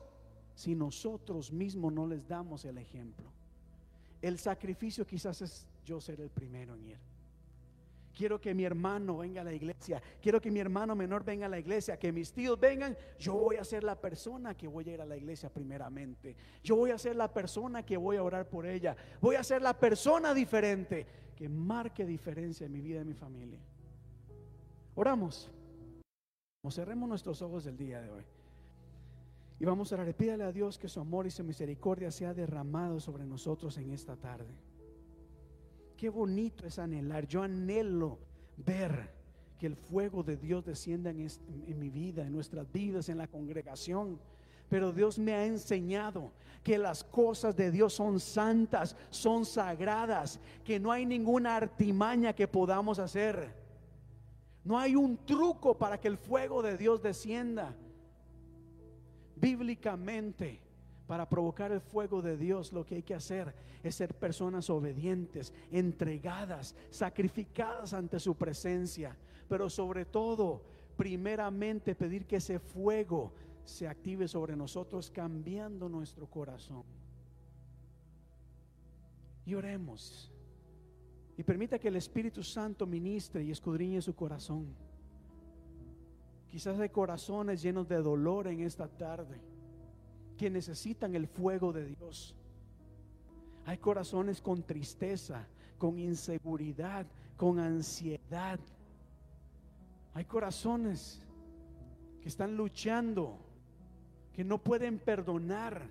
[0.55, 3.27] si nosotros mismos no les damos el ejemplo.
[4.21, 6.99] El sacrificio quizás es yo ser el primero en ir.
[8.21, 10.03] Quiero que mi hermano venga a la iglesia.
[10.21, 11.99] Quiero que mi hermano menor venga a la iglesia.
[11.99, 12.95] Que mis tíos vengan.
[13.19, 16.37] Yo voy a ser la persona que voy a ir a la iglesia primeramente.
[16.63, 18.95] Yo voy a ser la persona que voy a orar por ella.
[19.23, 23.15] Voy a ser la persona diferente que marque diferencia en mi vida y en mi
[23.15, 23.59] familia.
[24.97, 25.51] Oramos.
[26.69, 28.25] Cerremos nuestros ojos el día de hoy.
[29.61, 30.15] Y vamos a orar.
[30.15, 34.15] Pídale a Dios que su amor y su misericordia sea derramado sobre nosotros en esta
[34.15, 34.55] tarde.
[36.01, 37.27] Qué bonito es anhelar.
[37.27, 38.19] Yo anhelo
[38.57, 39.11] ver
[39.59, 44.19] que el fuego de Dios descienda en, mi vida, en nuestras vidas, en la congregación.
[44.71, 46.33] Pero Dios me ha enseñado
[46.63, 52.49] que las cosas de Dios son santas, son sagradas, que no hay ninguna artimaña que
[52.49, 53.55] podamos hacer.
[54.65, 57.77] No hay un truco para que el fuego de Dios descienda.
[59.37, 60.63] Bíblicamente
[61.11, 65.53] Para provocar el fuego de Dios lo que hay que hacer es ser personas obedientes,
[65.73, 69.17] entregadas, sacrificadas ante su presencia.
[69.49, 70.63] Pero sobre todo,
[70.97, 73.33] primeramente pedir que ese fuego
[73.65, 76.85] se active sobre nosotros cambiando nuestro corazón.
[79.45, 80.31] Y oremos.
[81.37, 84.77] Y permita que el Espíritu Santo ministre y escudriñe su corazón.
[86.49, 89.50] Quizás hay corazones llenos de dolor en esta tarde
[90.41, 92.35] que necesitan el fuego de Dios.
[93.67, 95.47] Hay corazones con tristeza,
[95.77, 97.05] con inseguridad,
[97.37, 98.59] con ansiedad.
[100.15, 101.21] Hay corazones
[102.23, 103.37] que están luchando,
[104.33, 105.83] que no pueden perdonar,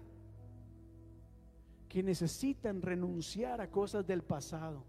[1.87, 4.83] que necesitan renunciar a cosas del pasado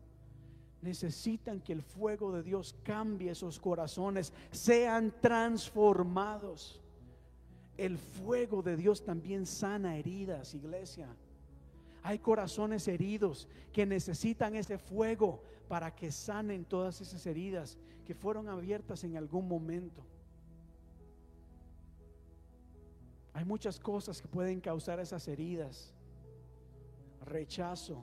[0.81, 6.81] necesitan que el fuego de Dios cambie esos corazones, sean transformados.
[7.81, 11.09] El fuego de Dios también sana heridas, iglesia.
[12.03, 18.51] Hay corazones heridos que necesitan ese fuego para que sanen todas esas heridas que fueron
[18.51, 20.03] abiertas en algún momento.
[23.33, 25.95] Hay muchas cosas que pueden causar esas heridas.
[27.25, 28.03] Rechazo,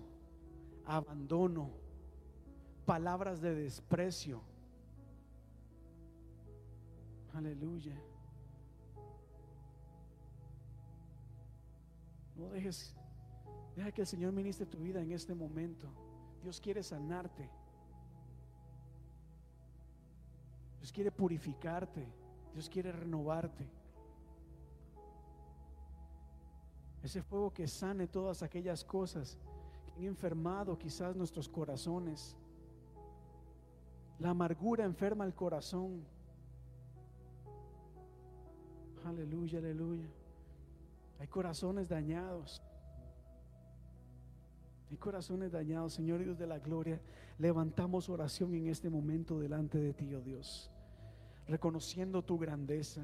[0.86, 1.70] abandono,
[2.88, 4.42] palabras de desprecio.
[7.36, 7.94] Aleluya.
[12.38, 12.94] No dejes,
[13.76, 15.88] deja que el Señor ministre tu vida en este momento.
[16.44, 17.50] Dios quiere sanarte.
[20.80, 22.08] Dios quiere purificarte.
[22.54, 23.68] Dios quiere renovarte.
[27.04, 29.38] Ese fuego que sane todas aquellas cosas
[29.86, 32.36] que han enfermado quizás nuestros corazones.
[34.20, 36.04] La amargura enferma el corazón.
[39.06, 40.08] Aleluya, aleluya.
[41.20, 42.62] Hay corazones dañados.
[44.90, 47.02] Hay corazones dañados, Señor Dios de la gloria.
[47.38, 50.72] Levantamos oración en este momento delante de ti, oh Dios,
[51.48, 53.02] reconociendo tu grandeza.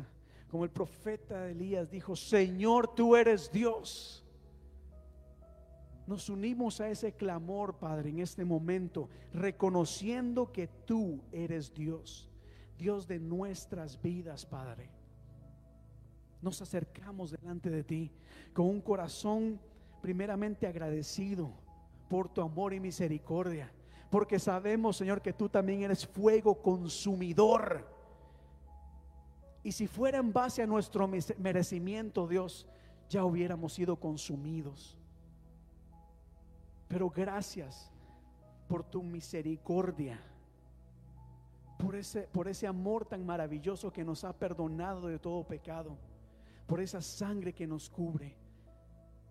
[0.50, 4.24] Como el profeta Elías dijo, Señor, tú eres Dios.
[6.06, 12.30] Nos unimos a ese clamor, Padre, en este momento, reconociendo que tú eres Dios,
[12.78, 14.90] Dios de nuestras vidas, Padre.
[16.44, 18.12] Nos acercamos delante de ti
[18.54, 19.62] con un corazón
[20.02, 21.54] primeramente agradecido
[22.10, 23.72] por tu amor y misericordia,
[24.10, 27.88] porque sabemos, Señor, que tú también eres fuego consumidor.
[29.64, 32.68] Y si fuera en base a nuestro merecimiento, Dios,
[33.08, 34.98] ya hubiéramos sido consumidos.
[36.90, 37.90] Pero gracias
[38.68, 40.20] por tu misericordia,
[41.80, 45.98] por ese, por ese amor tan maravilloso que nos ha perdonado de todo pecado,
[46.74, 48.36] por esa sangre que nos cubre.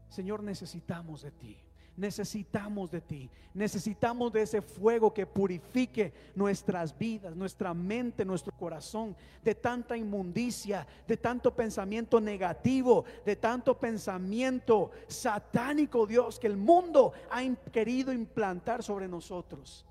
[0.09, 1.59] Señor, necesitamos de ti.
[1.97, 3.29] Necesitamos de ti.
[3.53, 10.87] Necesitamos de ese fuego que purifique nuestras vidas, nuestra mente, nuestro corazón, de tanta inmundicia,
[11.09, 17.43] de tanto pensamiento negativo, de tanto pensamiento satánico, Dios, que el mundo ha
[17.73, 19.85] querido implantar sobre nosotros.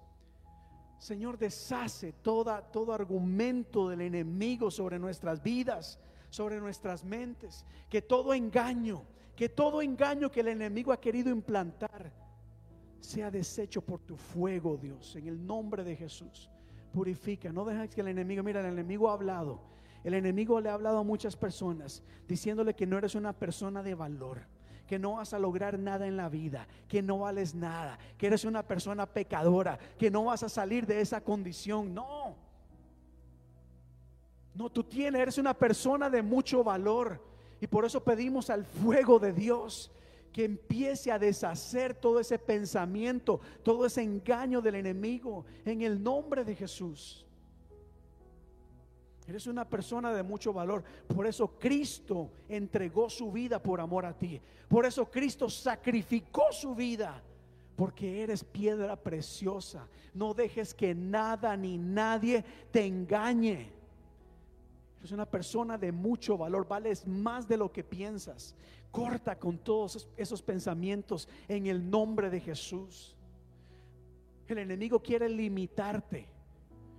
[0.99, 5.99] Señor, deshace toda, todo argumento del enemigo sobre nuestras vidas,
[6.31, 9.05] sobre nuestras mentes, que todo engaño
[9.41, 12.11] que todo engaño que el enemigo ha querido implantar
[12.99, 16.47] sea deshecho por tu fuego, Dios, en el nombre de Jesús.
[16.93, 19.59] Purifica, no dejes que el enemigo, mira, el enemigo ha hablado.
[20.03, 23.95] El enemigo le ha hablado a muchas personas diciéndole que no eres una persona de
[23.95, 24.41] valor,
[24.85, 28.45] que no vas a lograr nada en la vida, que no vales nada, que eres
[28.45, 31.95] una persona pecadora, que no vas a salir de esa condición.
[31.95, 32.35] No.
[34.53, 37.21] No, tú tienes, eres una persona de mucho valor.
[37.59, 39.91] Y por eso pedimos al fuego de Dios
[40.31, 46.43] que empiece a deshacer todo ese pensamiento, todo ese engaño del enemigo en el nombre
[46.43, 47.25] de Jesús.
[49.27, 50.83] Eres una persona de mucho valor.
[51.07, 54.41] Por eso Cristo entregó su vida por amor a ti.
[54.67, 57.21] Por eso Cristo sacrificó su vida.
[57.75, 59.87] Porque eres piedra preciosa.
[60.13, 63.80] No dejes que nada ni nadie te engañe.
[65.03, 68.55] Es una persona de mucho valor, vales más de lo que piensas.
[68.91, 73.15] Corta con todos esos pensamientos en el nombre de Jesús.
[74.47, 76.27] El enemigo quiere limitarte.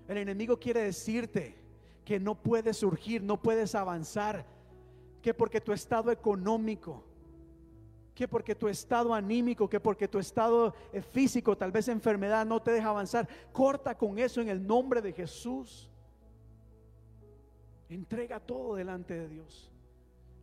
[0.08, 1.54] El enemigo quiere decirte
[2.04, 4.44] que no puedes surgir, no puedes avanzar,
[5.20, 7.04] que porque tu estado económico,
[8.14, 12.60] que porque tu estado anímico, que porque tu estado eh, físico, tal vez enfermedad, no
[12.60, 13.28] te deja avanzar.
[13.52, 15.91] Corta con eso en el nombre de Jesús.
[17.92, 19.70] Entrega todo delante de Dios.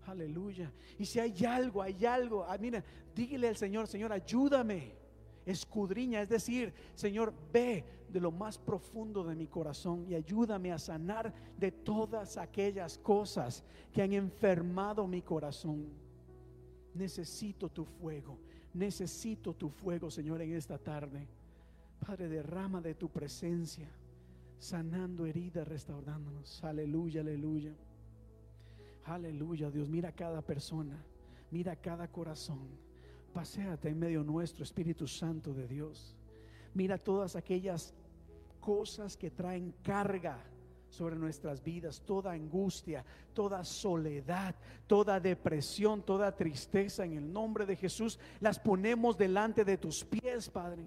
[0.06, 0.72] Aleluya.
[0.98, 2.84] Y si hay algo, hay algo, ah, mira,
[3.16, 4.98] dígale al Señor, Señor, ayúdame.
[5.46, 10.78] Escudriña, es decir, Señor, ve de lo más profundo de mi corazón y ayúdame a
[10.78, 15.88] sanar de todas aquellas cosas que han enfermado mi corazón.
[16.94, 18.38] Necesito tu fuego,
[18.74, 21.28] necesito tu fuego, Señor, en esta tarde.
[22.06, 23.90] Padre, derrama de tu presencia,
[24.60, 26.64] sanando heridas, restaurándonos.
[26.64, 27.74] Aleluya, aleluya.
[29.06, 31.04] Aleluya, Dios, mira cada persona,
[31.50, 32.70] mira cada corazón.
[33.34, 36.16] Paseate en medio nuestro, Espíritu Santo de Dios.
[36.76, 37.94] Mira todas aquellas
[38.60, 40.44] cosas que traen carga
[40.90, 44.56] sobre nuestras vidas, toda angustia, toda soledad,
[44.88, 50.50] toda depresión, toda tristeza en el nombre de Jesús, las ponemos delante de tus pies,
[50.50, 50.86] Padre.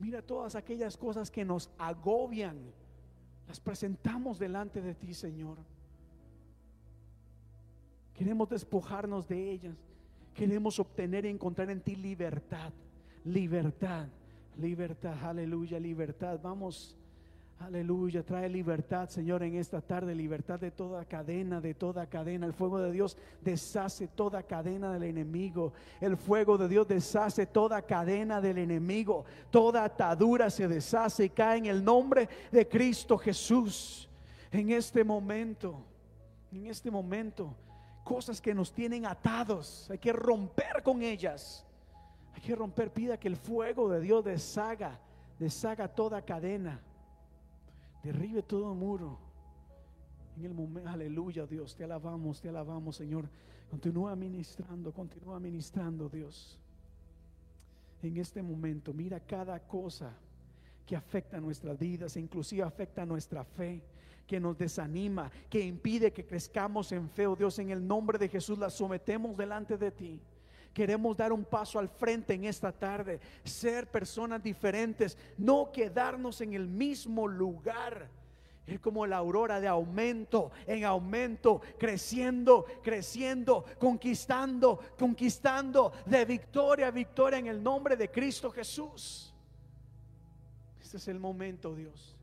[0.00, 2.56] Mira todas aquellas cosas que nos agobian,
[3.46, 5.58] las presentamos delante de ti, Señor.
[8.14, 9.76] Queremos despojarnos de ellas.
[10.34, 12.72] Queremos obtener y encontrar en ti libertad,
[13.24, 14.08] libertad,
[14.56, 16.40] libertad, aleluya, libertad.
[16.42, 16.96] Vamos
[17.60, 22.46] Aleluya, trae libertad, Señor, en esta tarde, libertad de toda cadena, de toda cadena.
[22.46, 25.74] El fuego de Dios deshace toda cadena del enemigo.
[26.00, 29.26] El fuego de Dios deshace toda cadena del enemigo.
[29.50, 34.08] Toda atadura se deshace y cae en el nombre de Cristo Jesús.
[34.50, 35.84] En este momento,
[36.50, 37.54] en este momento,
[38.04, 41.66] cosas que nos tienen atados, hay que romper con ellas.
[42.32, 44.98] Hay que romper, pida que el fuego de Dios deshaga,
[45.38, 46.80] deshaga toda cadena
[48.02, 49.18] derribe todo muro.
[50.36, 53.28] En el momento, aleluya Dios, te alabamos, te alabamos Señor.
[53.70, 56.58] Continúa ministrando, continúa ministrando Dios.
[58.02, 60.12] En este momento, mira cada cosa
[60.86, 63.82] que afecta nuestras vidas, e inclusive afecta nuestra fe,
[64.26, 68.28] que nos desanima, que impide que crezcamos en fe, oh Dios, en el nombre de
[68.28, 70.20] Jesús la sometemos delante de ti.
[70.72, 76.54] Queremos dar un paso al frente en esta tarde, ser personas diferentes, no quedarnos en
[76.54, 78.08] el mismo lugar.
[78.66, 86.92] Es como la aurora de aumento, en aumento, creciendo, creciendo, conquistando, conquistando de victoria a
[86.92, 89.34] victoria en el nombre de Cristo Jesús.
[90.80, 92.16] Este es el momento, Dios.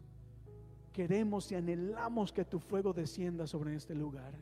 [0.94, 4.34] Queremos y anhelamos que tu fuego descienda sobre este lugar.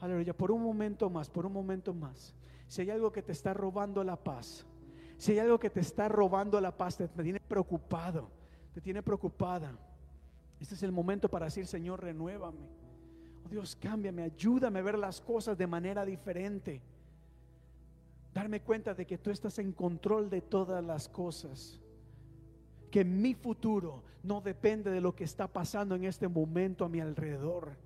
[0.00, 2.34] Aleluya, por un momento más, por un momento más
[2.72, 4.64] si hay algo que te está robando la paz,
[5.18, 8.30] si hay algo que te está robando la paz, te, tiene preocupado,
[8.72, 9.76] te tiene preocupada,
[10.58, 12.66] este es el momento para decir, Señor, renuévame.
[13.44, 16.80] Oh Dios, cámbiame, ayúdame a ver las cosas de manera diferente.
[18.32, 21.78] Darme cuenta de que tú estás en control de todas las cosas.
[22.90, 27.00] Que mi futuro no depende de lo que está pasando en este momento a mi
[27.00, 27.76] alrededor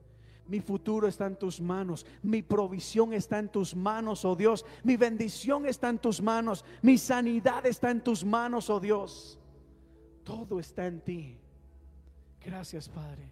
[0.49, 2.07] mi futuro está en tus manos.
[2.23, 4.65] Mi provisión está en tus manos, oh Dios.
[4.85, 6.65] Mi bendición está en tus manos.
[6.83, 9.39] Mi sanidad está en tus manos, oh Dios.
[10.25, 11.39] Todo está en ti.
[12.45, 13.29] Gracias, Padre.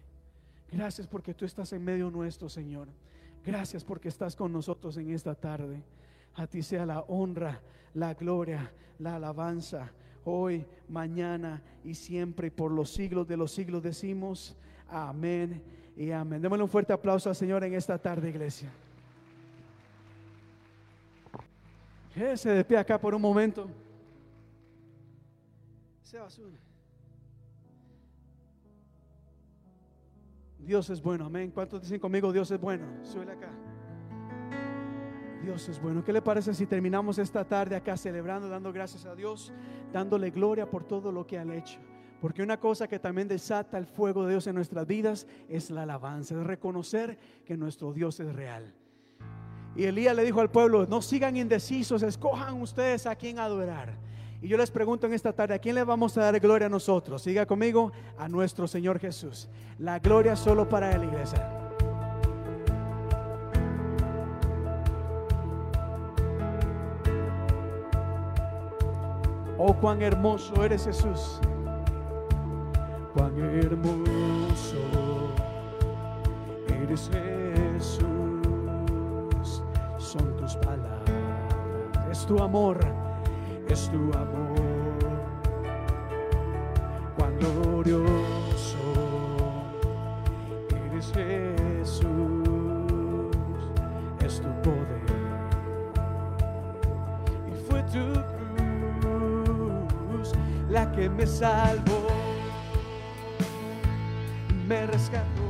[0.71, 2.89] Gracias porque tú estás en medio nuestro, Señor.
[3.45, 5.83] Gracias porque estás con nosotros en esta tarde.
[6.33, 7.61] A ti sea la honra,
[7.93, 9.91] la gloria, la alabanza.
[10.25, 15.61] Hoy, mañana y siempre, por los siglos de los siglos decimos, amén
[15.95, 16.41] y amén.
[16.41, 18.69] Démosle un fuerte aplauso al Señor en esta tarde, iglesia.
[22.35, 23.69] Se de pie acá por un momento.
[30.59, 31.51] Dios es bueno, amén.
[31.51, 32.85] ¿Cuántos dicen conmigo Dios es bueno?
[33.03, 33.49] Suele acá.
[35.43, 36.03] Dios es bueno.
[36.03, 39.53] ¿Qué le parece si terminamos esta tarde acá celebrando, dando gracias a Dios,
[39.93, 41.79] dándole gloria por todo lo que han hecho?
[42.21, 45.83] Porque una cosa que también desata el fuego de Dios en nuestras vidas es la
[45.83, 48.73] alabanza, es reconocer que nuestro Dios es real.
[49.75, 53.93] Y Elías le dijo al pueblo, no sigan indecisos, escojan ustedes a quién adorar.
[54.41, 56.69] Y yo les pregunto en esta tarde, ¿a quién le vamos a dar gloria a
[56.69, 57.21] nosotros?
[57.21, 59.49] Siga conmigo, a nuestro Señor Jesús.
[59.79, 61.51] La gloria solo para la iglesia.
[69.57, 71.39] Oh, cuán hermoso eres Jesús
[73.15, 74.77] cuán hermoso
[76.67, 78.03] eres Jesús,
[79.97, 81.09] son tus palabras,
[82.11, 82.77] es tu amor,
[83.69, 84.99] es tu amor,
[87.17, 88.77] cuán glorioso
[90.91, 92.03] eres Jesús,
[94.25, 95.05] es tu poder,
[97.47, 98.05] y fue tu
[98.99, 100.33] cruz
[100.69, 102.04] la que me salvó
[104.95, 105.41] rescató.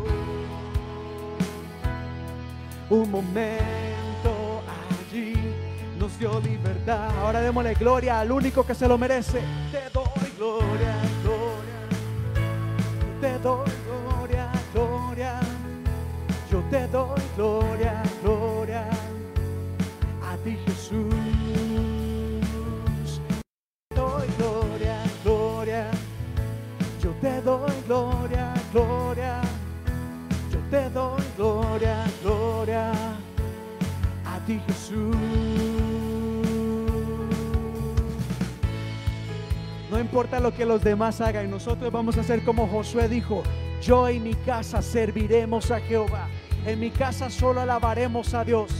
[2.89, 4.63] Un momento
[5.11, 5.35] allí
[5.99, 7.09] nos dio libertad.
[7.19, 9.41] Ahora démosle gloria al único que se lo merece.
[9.72, 11.77] Te doy gloria, gloria.
[13.22, 13.74] Te doy
[40.45, 43.41] lo que los demás hagan, nosotros vamos a hacer como Josué dijo,
[43.81, 46.27] yo y mi casa serviremos a Jehová.
[46.67, 48.72] En mi casa solo alabaremos a Dios.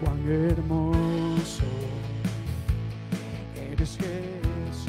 [0.00, 1.62] Cuán hermoso
[3.70, 4.88] eres Jesús.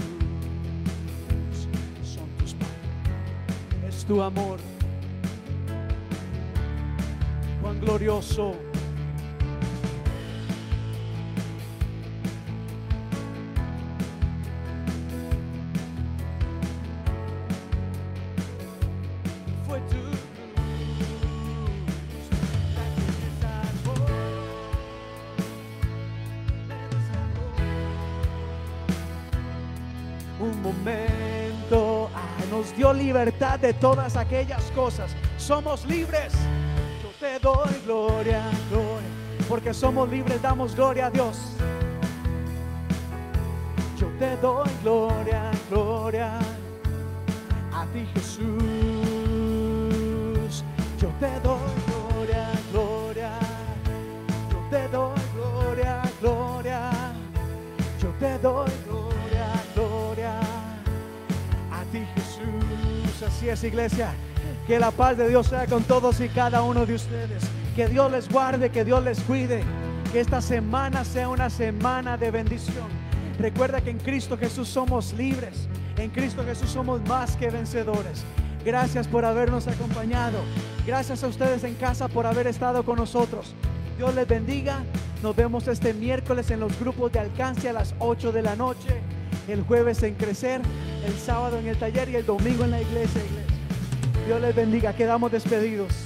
[2.02, 4.58] Son tus palabras, es tu amor.
[7.62, 8.56] Cuán glorioso.
[33.66, 35.16] De todas aquellas cosas.
[35.38, 36.34] Somos libres.
[37.02, 39.10] Yo te doy gloria, gloria,
[39.50, 40.40] porque somos libres.
[40.40, 41.38] Damos gloria a Dios.
[43.98, 46.38] Yo te doy gloria, gloria
[47.74, 48.44] a ti Jesús.
[51.00, 51.65] Yo te doy
[63.26, 64.14] Así es, iglesia.
[64.68, 67.44] Que la paz de Dios sea con todos y cada uno de ustedes.
[67.76, 69.64] Que Dios les guarde, que Dios les cuide.
[70.12, 72.88] Que esta semana sea una semana de bendición.
[73.40, 75.68] Recuerda que en Cristo Jesús somos libres.
[75.98, 78.24] En Cristo Jesús somos más que vencedores.
[78.64, 80.40] Gracias por habernos acompañado.
[80.86, 83.54] Gracias a ustedes en casa por haber estado con nosotros.
[83.98, 84.84] Dios les bendiga.
[85.24, 89.02] Nos vemos este miércoles en los grupos de alcance a las 8 de la noche.
[89.48, 90.62] El jueves en Crecer.
[91.06, 93.22] El sábado en el taller y el domingo en la iglesia.
[94.26, 94.94] Dios les bendiga.
[94.96, 96.05] Quedamos despedidos.